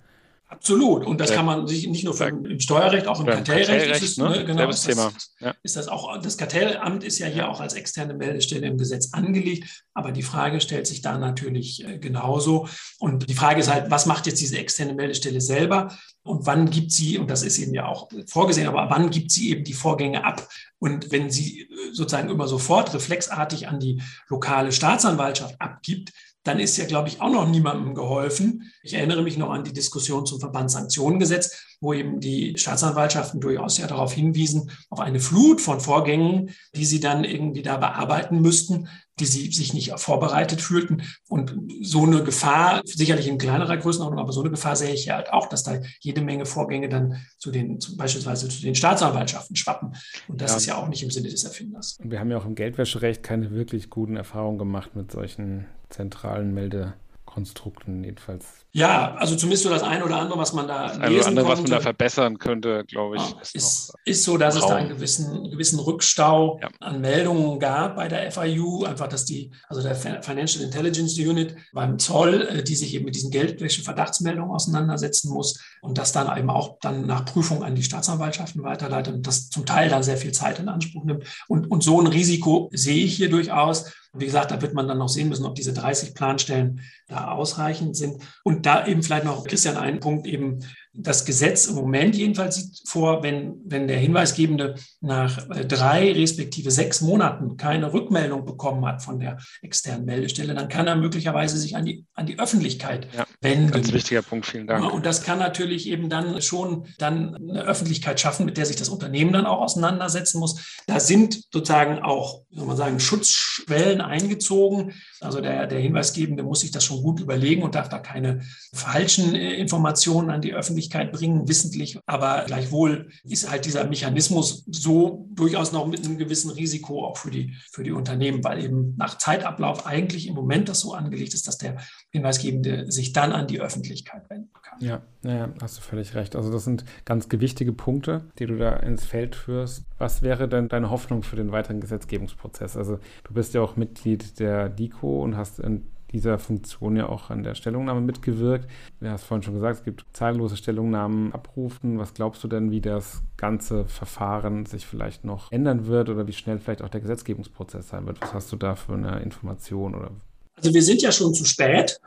Absolut. 0.52 1.06
Und 1.06 1.22
das 1.22 1.30
ja. 1.30 1.36
kann 1.36 1.46
man 1.46 1.68
sich 1.68 1.88
nicht 1.88 2.04
nur 2.04 2.16
für, 2.16 2.28
im 2.28 2.60
Steuerrecht, 2.60 3.06
auch 3.06 3.20
im 3.20 3.28
Kartellrecht, 3.28 3.70
Kartellrecht 3.70 4.04
ist, 4.04 4.18
ne? 4.18 4.30
ne? 4.30 4.46
genau, 4.46 4.68
ist 4.68 4.88
das, 4.88 4.96
Thema. 4.96 5.12
Ja. 5.40 5.54
ist 5.62 5.76
das 5.76 5.88
auch, 5.88 6.20
das 6.20 6.40
Kartellamt 6.40 7.04
ist 7.04 7.20
ja 7.20 7.28
hier 7.28 7.48
auch 7.50 7.62
als 7.62 7.76
externe 7.76 8.16
Meldestelle 8.16 8.66
im 8.66 8.80
Gesetz 8.80 9.14
angelegt, 9.14 9.84
aber 9.94 10.12
die 10.12 10.24
Frage 10.24 10.60
stellt 10.60 10.88
sich 10.88 11.04
da 11.04 11.20
natürlich 11.20 11.86
äh, 11.86 12.00
genauso. 12.00 12.68
Und 12.98 13.30
die 13.30 13.36
Frage 13.36 13.60
ist 13.60 13.72
halt, 13.72 13.92
was 13.92 14.08
macht 14.08 14.26
jetzt 14.26 14.42
diese 14.42 14.58
externe 14.58 14.96
Meldestelle 14.96 15.40
selber 15.40 15.96
und 16.24 16.48
wann 16.48 16.72
gibt 16.72 16.92
sie, 16.94 17.20
und 17.20 17.30
das 17.30 17.44
ist 17.44 17.60
eben 17.60 17.76
ja 17.76 17.86
auch 17.86 18.10
vorgesehen, 18.26 18.68
aber 18.68 18.90
wann 18.90 19.12
gibt 19.12 19.30
sie 19.30 19.52
eben 19.52 19.64
die 19.64 19.74
Vorgänge 19.74 20.26
ab? 20.26 20.48
Und 20.80 21.12
wenn 21.12 21.30
sie 21.30 21.62
äh, 21.62 21.94
sozusagen 21.94 22.30
immer 22.30 22.48
sofort 22.48 22.92
reflexartig 22.96 23.68
an 23.68 23.80
die 23.80 24.02
lokale 24.30 24.72
Staatsanwaltschaft 24.72 25.62
abgibt, 25.62 26.12
dann 26.44 26.60
ist 26.60 26.78
ja, 26.78 26.86
glaube 26.86 27.10
ich, 27.10 27.22
auch 27.22 27.32
noch 27.32 27.48
niemandem 27.48 27.94
geholfen. 27.94 28.72
Ich 28.82 28.94
erinnere 28.94 29.24
mich 29.24 29.38
noch 29.38 29.50
an 29.50 29.64
die 29.64 29.74
Diskussion 29.74 30.26
zum 30.26 30.40
Verbandssanktionengesetz, 30.40 31.66
wo 31.82 31.94
eben 31.94 32.20
die 32.20 32.58
Staatsanwaltschaften 32.58 33.42
durchaus 33.42 33.78
ja 33.78 33.88
darauf 33.88 34.14
hinwiesen, 34.14 34.72
auf 34.90 35.00
eine 35.00 35.20
Flut 35.20 35.60
von 35.60 35.80
Vorgängen, 35.80 36.52
die 36.76 36.86
sie 36.86 37.00
dann 37.00 37.24
irgendwie 37.24 37.62
da 37.62 37.78
bearbeiten 37.78 38.42
müssten, 38.42 38.88
die 39.20 39.26
sie 39.26 39.52
sich 39.52 39.74
nicht 39.74 39.92
vorbereitet 40.00 40.62
fühlten. 40.62 41.04
Und 41.28 41.56
so 41.82 42.04
eine 42.04 42.24
Gefahr, 42.24 42.82
sicherlich 42.86 43.28
in 43.28 43.38
kleinerer 43.38 43.76
Größenordnung, 43.78 44.20
aber 44.20 44.32
so 44.32 44.40
eine 44.40 44.50
Gefahr 44.50 44.78
sehe 44.78 44.94
ich 44.94 45.06
ja 45.06 45.16
halt 45.16 45.34
auch, 45.34 45.48
dass 45.50 45.64
da 45.64 45.80
jede 46.00 46.22
Menge 46.22 46.46
Vorgänge 46.46 46.88
dann 46.88 47.18
zu 47.38 47.52
den, 47.52 47.80
beispielsweise 47.98 48.48
zu 48.48 48.62
den 48.62 48.76
Staatsanwaltschaften 48.76 49.58
schwappen. 49.58 49.96
Und 50.30 50.42
das 50.42 50.52
ja. 50.52 50.58
ist 50.58 50.66
ja 50.68 50.78
auch 50.78 50.88
nicht 50.88 51.04
im 51.04 51.12
Sinne 51.12 51.30
des 51.30 51.44
Erfinders. 51.44 51.98
Und 52.02 52.12
wir 52.12 52.20
haben 52.20 52.32
ja 52.32 52.38
auch 52.38 52.46
im 52.46 52.56
Geldwäscherecht 52.56 53.24
keine 53.24 53.52
wirklich 53.52 53.90
guten 53.90 54.16
Erfahrungen 54.16 54.58
gemacht 54.58 54.96
mit 54.96 55.12
solchen 55.12 55.66
zentralen 55.90 56.54
Meldekonstrukten, 56.54 58.04
jedenfalls 58.04 58.60
ja, 58.72 59.16
also 59.16 59.36
zumindest 59.36 59.64
so 59.64 59.70
das 59.70 59.82
eine 59.82 60.06
oder 60.06 60.18
andere, 60.18 60.38
was 60.38 60.54
man 60.54 60.68
da 60.68 60.90
das 60.90 61.10
lesen 61.10 61.30
andere, 61.30 61.46
konnte, 61.46 61.48
was 61.48 61.62
man 61.62 61.72
da 61.72 61.80
verbessern 61.80 62.38
könnte, 62.38 62.86
glaube 62.86 63.16
ich. 63.16 63.24
Ja, 63.24 63.42
ist, 63.42 63.56
ist, 63.56 63.94
ist, 64.06 64.24
so, 64.24 64.38
dass 64.38 64.56
Raum. 64.56 64.62
es 64.62 64.70
da 64.70 64.76
einen 64.76 64.90
gewissen, 64.90 65.50
gewissen 65.50 65.80
Rückstau 65.80 66.60
ja. 66.62 66.70
an 66.80 67.02
Meldungen 67.02 67.60
gab 67.60 67.96
bei 67.96 68.08
der 68.08 68.32
FIU. 68.32 68.86
Einfach, 68.86 69.08
dass 69.08 69.26
die, 69.26 69.50
also 69.68 69.82
der 69.82 69.96
Financial 69.96 70.64
Intelligence 70.64 71.18
Unit 71.18 71.56
beim 71.74 71.98
Zoll, 71.98 72.44
äh, 72.44 72.64
die 72.64 72.76
sich 72.76 72.94
eben 72.94 73.06
mit 73.06 73.16
diesen 73.16 73.32
Geldwäsche-Verdachtsmeldungen 73.32 74.52
auseinandersetzen 74.52 75.34
muss 75.34 75.60
und 75.82 75.98
das 75.98 76.12
dann 76.12 76.38
eben 76.38 76.52
auch 76.52 76.78
dann 76.82 77.08
nach 77.08 77.26
Prüfung 77.26 77.64
an 77.64 77.74
die 77.74 77.84
Staatsanwaltschaften 77.84 78.62
weiterleitet 78.62 79.16
und 79.16 79.26
das 79.26 79.50
zum 79.50 79.66
Teil 79.66 79.90
dann 79.90 80.04
sehr 80.04 80.18
viel 80.18 80.32
Zeit 80.32 80.60
in 80.60 80.70
Anspruch 80.70 81.06
nimmt. 81.06 81.24
Und, 81.48 81.72
und 81.72 81.84
so 81.84 82.00
ein 82.00 82.08
Risiko 82.08 82.70
sehe 82.72 83.04
ich 83.04 83.16
hier 83.16 83.32
durchaus. 83.32 83.92
Wie 84.14 84.26
gesagt, 84.26 84.52
da 84.52 84.62
wird 84.62 84.74
man 84.74 84.88
dann 84.88 84.98
noch 84.98 85.10
sehen 85.10 85.30
müssen, 85.30 85.46
ob 85.46 85.56
diese 85.56 85.74
30 85.74 86.16
Planstellen 86.16 86.82
da 87.08 87.32
ausreichend 87.32 87.96
sind. 87.96 88.24
Und 88.44 88.66
da 88.66 88.88
eben 88.88 89.04
vielleicht 89.04 89.26
noch, 89.26 89.44
Christian, 89.44 89.78
einen 89.78 90.00
Punkt 90.00 90.26
eben 90.26 90.60
das 91.02 91.26
Gesetz 91.26 91.68
im 91.68 91.76
Moment 91.76 92.16
jedenfalls 92.16 92.56
sieht 92.56 92.88
vor, 92.88 93.24
wenn, 93.24 93.56
wenn 93.66 93.88
der 93.88 93.98
Hinweisgebende 93.98 94.76
nach 95.02 95.50
äh, 95.50 95.66
drei 95.66 96.12
respektive 96.12 96.72
sechs 96.72 97.02
Monaten 97.02 97.58
keine 97.58 97.94
Rückmeldung 97.94 98.46
bekommen 98.46 98.86
hat 98.86 99.02
von 99.02 99.20
der 99.20 99.38
externen 99.62 100.06
Meldestelle, 100.06 100.54
dann 100.54 100.68
kann 100.68 100.88
er 100.88 100.96
möglicherweise 100.96 101.58
sich 101.58 101.76
an 101.76 101.86
die, 101.86 102.06
an 102.14 102.26
die 102.26 102.38
Öffentlichkeit 102.38 103.08
ja, 103.16 103.26
wenden. 103.42 103.72
Ganz 103.72 103.94
wichtiger 103.94 104.22
Punkt, 104.22 104.46
vielen 104.46 104.68
Dank. 104.68 104.94
Und 104.94 105.06
das 105.06 105.24
kann 105.24 105.40
natürlich 105.40 105.88
eben 105.88 106.10
dann 106.10 106.42
schon 106.42 106.86
dann 106.98 107.36
eine 107.36 107.64
Öffentlichkeit 107.64 108.20
schaffen, 108.20 108.46
mit 108.46 108.58
der 108.58 108.66
sich 108.66 108.76
das 108.76 108.90
Unternehmen 108.90 109.32
dann 109.32 109.46
auch 109.46 109.62
auseinandersetzen 109.62 110.40
muss. 110.40 110.78
Da 110.86 111.00
sind 111.00 111.42
sozusagen 111.52 112.00
auch, 112.00 112.44
soll 112.52 112.66
man 112.66 112.78
sagen, 112.78 113.00
Schutzschwellen 113.00 114.02
eingezogen. 114.02 114.94
Also 115.22 115.40
der, 115.40 115.68
der 115.68 115.80
Hinweisgebende 115.80 116.44
muss 116.44 116.60
sich 116.62 116.72
das 116.72 116.84
schon 116.84 117.02
gut 117.02 117.22
überlegen 117.22 117.64
und 117.64 117.76
darf 117.76 117.90
da 117.90 118.00
keine 118.00 118.42
falschen 118.74 119.34
äh, 119.36 119.54
Informationen 119.54 120.30
an 120.30 120.42
die 120.42 120.54
Öffentlichkeit 120.54 120.89
bringen, 120.90 121.48
wissentlich. 121.48 122.00
Aber 122.06 122.44
gleichwohl 122.46 123.10
ist 123.24 123.50
halt 123.50 123.66
dieser 123.66 123.86
Mechanismus 123.86 124.66
so 124.70 125.28
durchaus 125.32 125.72
noch 125.72 125.88
mit 125.88 126.06
einem 126.06 126.18
gewissen 126.18 126.52
Risiko 126.52 127.06
auch 127.06 127.18
für 127.18 127.32
die, 127.32 127.56
für 127.72 127.84
die 127.84 127.92
Unternehmen, 127.92 128.44
weil 128.44 128.64
eben 128.64 128.96
nach 128.98 129.18
Zeitablauf 129.18 129.86
eigentlich 129.86 130.28
im 130.28 130.36
Moment 130.36 130.70
das 130.70 130.82
so 130.82 130.94
angelegt 130.94 131.34
ist, 131.34 131.48
dass 131.48 131.58
der 131.58 131.78
Hinweisgebende 132.12 132.92
sich 132.92 133.14
dann 133.14 133.32
an 133.32 133.48
die 133.48 133.62
Öffentlichkeit 133.62 134.30
wenden 134.30 134.52
kann. 134.62 134.80
Ja, 134.80 135.02
ja, 135.24 135.50
hast 135.62 135.78
du 135.78 135.82
völlig 135.82 136.16
recht. 136.16 136.36
Also 136.36 136.52
das 136.52 136.64
sind 136.64 136.86
ganz 137.06 137.30
gewichtige 137.30 137.74
Punkte, 137.74 138.26
die 138.40 138.46
du 138.46 138.58
da 138.58 138.76
ins 138.78 139.06
Feld 139.06 139.36
führst. 139.36 139.84
Was 139.98 140.22
wäre 140.22 140.48
denn 140.48 140.70
deine 140.70 140.90
Hoffnung 140.90 141.24
für 141.24 141.36
den 141.36 141.52
weiteren 141.52 141.82
Gesetzgebungsprozess? 141.82 142.78
Also 142.78 143.00
du 143.24 143.34
bist 143.34 143.54
ja 143.54 143.62
auch 143.62 143.76
Mitglied 143.76 144.40
der 144.40 144.70
DICO 144.70 145.24
und 145.24 145.36
hast 145.36 145.60
in 145.60 145.84
dieser 146.12 146.40
Funktion 146.40 146.96
ja 146.96 147.08
auch 147.08 147.30
an 147.30 147.44
der 147.44 147.56
Stellungnahme 147.56 148.02
mitgewirkt. 148.02 148.70
Du 149.00 149.10
hast 149.10 149.24
vorhin 149.24 149.44
schon 149.44 149.54
gesagt, 149.54 149.80
es 149.80 149.84
gibt 149.84 150.06
zahllose 150.14 150.58
Stellungnahmen 150.58 151.34
abrufen. 151.34 152.00
Was 152.00 152.14
glaubst 152.14 152.44
du 152.44 152.48
denn, 152.48 152.72
wie 152.72 152.82
das 152.82 153.24
ganze 153.38 153.86
Verfahren 153.86 154.66
sich 154.66 154.86
vielleicht 154.86 155.24
noch 155.26 155.52
ändern 155.52 155.88
wird 155.88 156.10
oder 156.10 156.28
wie 156.28 156.34
schnell 156.34 156.60
vielleicht 156.60 156.82
auch 156.82 156.90
der 156.90 157.02
Gesetzgebungsprozess 157.02 157.90
sein 157.90 158.06
wird? 158.06 158.22
Was 158.22 158.34
hast 158.34 158.52
du 158.52 158.56
da 158.56 158.76
für 158.76 158.94
eine 158.94 159.20
Information 159.20 159.96
oder 159.96 160.12
also 160.60 160.74
wir 160.74 160.84
sind 160.84 161.02
ja 161.02 161.12
schon 161.12 161.34
zu 161.34 161.46
spät. 161.46 162.00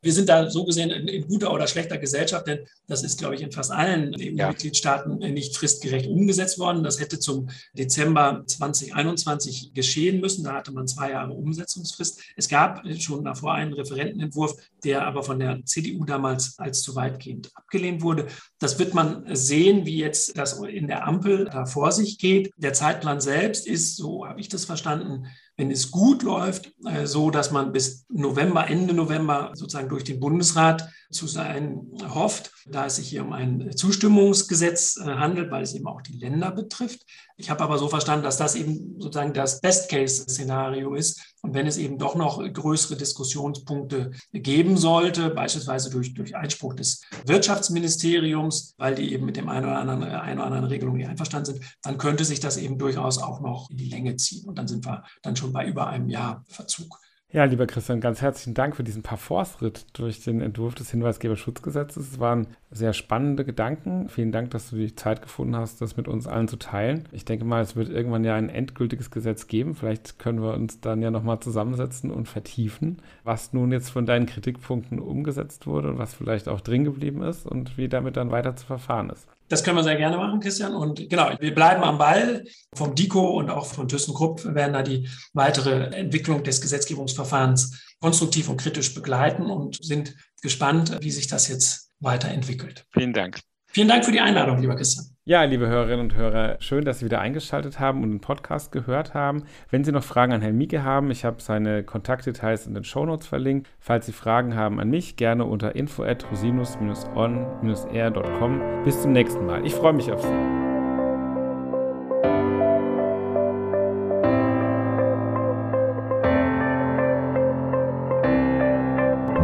Wir 0.00 0.12
sind 0.12 0.28
da 0.28 0.48
so 0.48 0.64
gesehen 0.64 0.90
in, 0.90 1.08
in 1.08 1.26
guter 1.26 1.52
oder 1.52 1.66
schlechter 1.66 1.98
Gesellschaft, 1.98 2.46
denn 2.46 2.60
das 2.86 3.02
ist, 3.02 3.18
glaube 3.18 3.34
ich, 3.34 3.42
in 3.42 3.50
fast 3.50 3.72
allen 3.72 4.12
ja. 4.18 4.48
Mitgliedstaaten 4.48 5.18
nicht 5.18 5.56
fristgerecht 5.56 6.06
umgesetzt 6.06 6.58
worden. 6.58 6.84
Das 6.84 7.00
hätte 7.00 7.18
zum 7.18 7.50
Dezember 7.72 8.44
2021 8.46 9.74
geschehen 9.74 10.20
müssen. 10.20 10.44
Da 10.44 10.54
hatte 10.54 10.72
man 10.72 10.86
zwei 10.86 11.10
Jahre 11.10 11.32
Umsetzungsfrist. 11.32 12.20
Es 12.36 12.48
gab 12.48 12.82
schon 12.98 13.24
davor 13.24 13.54
einen 13.54 13.72
Referentenentwurf, 13.72 14.54
der 14.84 15.04
aber 15.04 15.22
von 15.24 15.40
der 15.40 15.64
CDU 15.64 16.04
damals 16.04 16.58
als 16.58 16.82
zu 16.82 16.94
weitgehend 16.94 17.50
abgelehnt 17.54 18.02
wurde. 18.02 18.28
Das 18.58 18.78
wird 18.78 18.94
man 18.94 19.24
sehen, 19.34 19.84
wie 19.84 19.98
jetzt 19.98 20.38
das 20.38 20.60
in 20.60 20.86
der 20.86 21.06
Ampel 21.06 21.46
da 21.46 21.66
vor 21.66 21.90
sich 21.92 22.18
geht. 22.18 22.52
Der 22.56 22.72
Zeitplan 22.72 23.20
selbst 23.20 23.66
ist, 23.66 23.96
so 23.96 24.26
habe 24.26 24.40
ich 24.40 24.48
das 24.48 24.64
verstanden, 24.64 25.26
wenn 25.58 25.72
es 25.72 25.90
gut 25.90 26.22
läuft, 26.22 26.72
äh, 26.86 27.04
so 27.04 27.30
dass 27.30 27.50
man 27.50 27.72
bis 27.72 28.06
November, 28.08 28.68
Ende 28.68 28.94
November 28.94 29.50
sozusagen 29.54 29.88
durch 29.88 30.04
den 30.04 30.20
Bundesrat 30.20 30.88
zu 31.10 31.26
sein 31.26 31.90
hofft, 32.14 32.52
da 32.66 32.86
es 32.86 32.96
sich 32.96 33.08
hier 33.08 33.22
um 33.22 33.32
ein 33.32 33.76
Zustimmungsgesetz 33.76 34.96
äh, 34.98 35.04
handelt, 35.04 35.50
weil 35.50 35.64
es 35.64 35.74
eben 35.74 35.88
auch 35.88 36.00
die 36.00 36.16
Länder 36.16 36.52
betrifft. 36.52 37.04
Ich 37.36 37.50
habe 37.50 37.64
aber 37.64 37.76
so 37.76 37.88
verstanden, 37.88 38.24
dass 38.24 38.36
das 38.36 38.54
eben 38.54 39.00
sozusagen 39.00 39.34
das 39.34 39.60
Best-Case-Szenario 39.60 40.94
ist. 40.94 41.20
Und 41.42 41.54
wenn 41.54 41.66
es 41.66 41.76
eben 41.76 41.98
doch 41.98 42.14
noch 42.14 42.42
größere 42.52 42.96
Diskussionspunkte 42.96 44.10
geben 44.32 44.76
sollte, 44.76 45.30
beispielsweise 45.30 45.90
durch, 45.90 46.14
durch 46.14 46.36
Einspruch 46.36 46.74
des 46.74 47.02
Wirtschaftsministeriums, 47.26 48.74
weil 48.76 48.94
die 48.94 49.12
eben 49.12 49.24
mit 49.24 49.36
dem 49.36 49.48
einen 49.48 49.66
oder 49.66 49.78
anderen, 49.78 50.02
eine 50.02 50.40
oder 50.40 50.46
anderen 50.46 50.64
Regelung 50.64 50.96
nicht 50.96 51.08
einverstanden 51.08 51.46
sind, 51.46 51.76
dann 51.82 51.98
könnte 51.98 52.24
sich 52.24 52.40
das 52.40 52.56
eben 52.56 52.78
durchaus 52.78 53.18
auch 53.18 53.40
noch 53.40 53.70
in 53.70 53.76
die 53.76 53.88
Länge 53.88 54.16
ziehen. 54.16 54.48
Und 54.48 54.58
dann 54.58 54.68
sind 54.68 54.84
wir 54.84 55.04
dann 55.22 55.36
schon 55.36 55.52
bei 55.52 55.66
über 55.66 55.86
einem 55.86 56.08
Jahr 56.08 56.44
Verzug. 56.48 56.98
Ja, 57.30 57.44
lieber 57.44 57.66
Christian, 57.66 58.00
ganz 58.00 58.22
herzlichen 58.22 58.54
Dank 58.54 58.74
für 58.74 58.82
diesen 58.82 59.02
Parforce-Ritt 59.02 59.98
durch 59.98 60.24
den 60.24 60.40
Entwurf 60.40 60.74
des 60.74 60.90
Hinweisgeberschutzgesetzes. 60.92 62.12
Es 62.12 62.18
waren 62.18 62.46
sehr 62.70 62.94
spannende 62.94 63.44
Gedanken. 63.44 64.08
Vielen 64.08 64.32
Dank, 64.32 64.50
dass 64.52 64.70
du 64.70 64.76
die 64.76 64.94
Zeit 64.94 65.20
gefunden 65.20 65.54
hast, 65.54 65.82
das 65.82 65.98
mit 65.98 66.08
uns 66.08 66.26
allen 66.26 66.48
zu 66.48 66.56
teilen. 66.56 67.06
Ich 67.12 67.26
denke 67.26 67.44
mal, 67.44 67.60
es 67.60 67.76
wird 67.76 67.90
irgendwann 67.90 68.24
ja 68.24 68.34
ein 68.34 68.48
endgültiges 68.48 69.10
Gesetz 69.10 69.46
geben. 69.46 69.74
Vielleicht 69.74 70.18
können 70.18 70.40
wir 70.40 70.54
uns 70.54 70.80
dann 70.80 71.02
ja 71.02 71.10
nochmal 71.10 71.38
zusammensetzen 71.40 72.10
und 72.10 72.28
vertiefen, 72.28 73.02
was 73.24 73.52
nun 73.52 73.72
jetzt 73.72 73.90
von 73.90 74.06
deinen 74.06 74.24
Kritikpunkten 74.24 74.98
umgesetzt 74.98 75.66
wurde 75.66 75.90
und 75.90 75.98
was 75.98 76.14
vielleicht 76.14 76.48
auch 76.48 76.62
drin 76.62 76.84
geblieben 76.84 77.20
ist 77.20 77.46
und 77.46 77.76
wie 77.76 77.90
damit 77.90 78.16
dann 78.16 78.30
weiter 78.30 78.56
zu 78.56 78.64
verfahren 78.64 79.10
ist. 79.10 79.28
Das 79.48 79.64
können 79.64 79.76
wir 79.76 79.82
sehr 79.82 79.96
gerne 79.96 80.16
machen, 80.16 80.40
Christian. 80.40 80.74
Und 80.74 81.08
genau, 81.08 81.30
wir 81.38 81.54
bleiben 81.54 81.82
am 81.82 81.98
Ball. 81.98 82.44
Vom 82.74 82.94
DICO 82.94 83.38
und 83.38 83.50
auch 83.50 83.66
von 83.66 83.88
ThyssenKrupp 83.88 84.54
werden 84.54 84.74
da 84.74 84.82
die 84.82 85.08
weitere 85.32 85.94
Entwicklung 85.94 86.44
des 86.44 86.60
Gesetzgebungsverfahrens 86.60 87.94
konstruktiv 88.00 88.48
und 88.48 88.58
kritisch 88.58 88.94
begleiten 88.94 89.46
und 89.46 89.82
sind 89.82 90.14
gespannt, 90.42 90.96
wie 91.00 91.10
sich 91.10 91.26
das 91.26 91.48
jetzt 91.48 91.90
weiterentwickelt. 92.00 92.84
Vielen 92.92 93.12
Dank. 93.12 93.40
Vielen 93.70 93.88
Dank 93.88 94.04
für 94.04 94.12
die 94.12 94.20
Einladung, 94.20 94.58
lieber 94.58 94.76
Christian. 94.76 95.06
Ja, 95.28 95.44
liebe 95.44 95.68
Hörerinnen 95.68 96.06
und 96.06 96.14
Hörer, 96.14 96.56
schön, 96.58 96.86
dass 96.86 97.00
Sie 97.00 97.04
wieder 97.04 97.20
eingeschaltet 97.20 97.78
haben 97.78 98.02
und 98.02 98.12
den 98.12 98.22
Podcast 98.22 98.72
gehört 98.72 99.12
haben. 99.12 99.42
Wenn 99.70 99.84
Sie 99.84 99.92
noch 99.92 100.02
Fragen 100.02 100.32
an 100.32 100.40
Herrn 100.40 100.56
Mieke 100.56 100.84
haben, 100.84 101.10
ich 101.10 101.26
habe 101.26 101.42
seine 101.42 101.82
Kontaktdetails 101.82 102.66
in 102.66 102.72
den 102.72 102.84
Shownotes 102.84 103.26
verlinkt. 103.26 103.68
Falls 103.78 104.06
Sie 104.06 104.12
Fragen 104.12 104.54
haben 104.54 104.80
an 104.80 104.88
mich, 104.88 105.16
gerne 105.16 105.44
unter 105.44 105.76
info 105.76 106.02
at 106.02 106.24
rosinus-on-r.com. 106.30 108.84
Bis 108.86 109.02
zum 109.02 109.12
nächsten 109.12 109.44
Mal. 109.44 109.66
Ich 109.66 109.74
freue 109.74 109.92
mich 109.92 110.10
auf 110.10 110.22
Sie. 110.22 110.67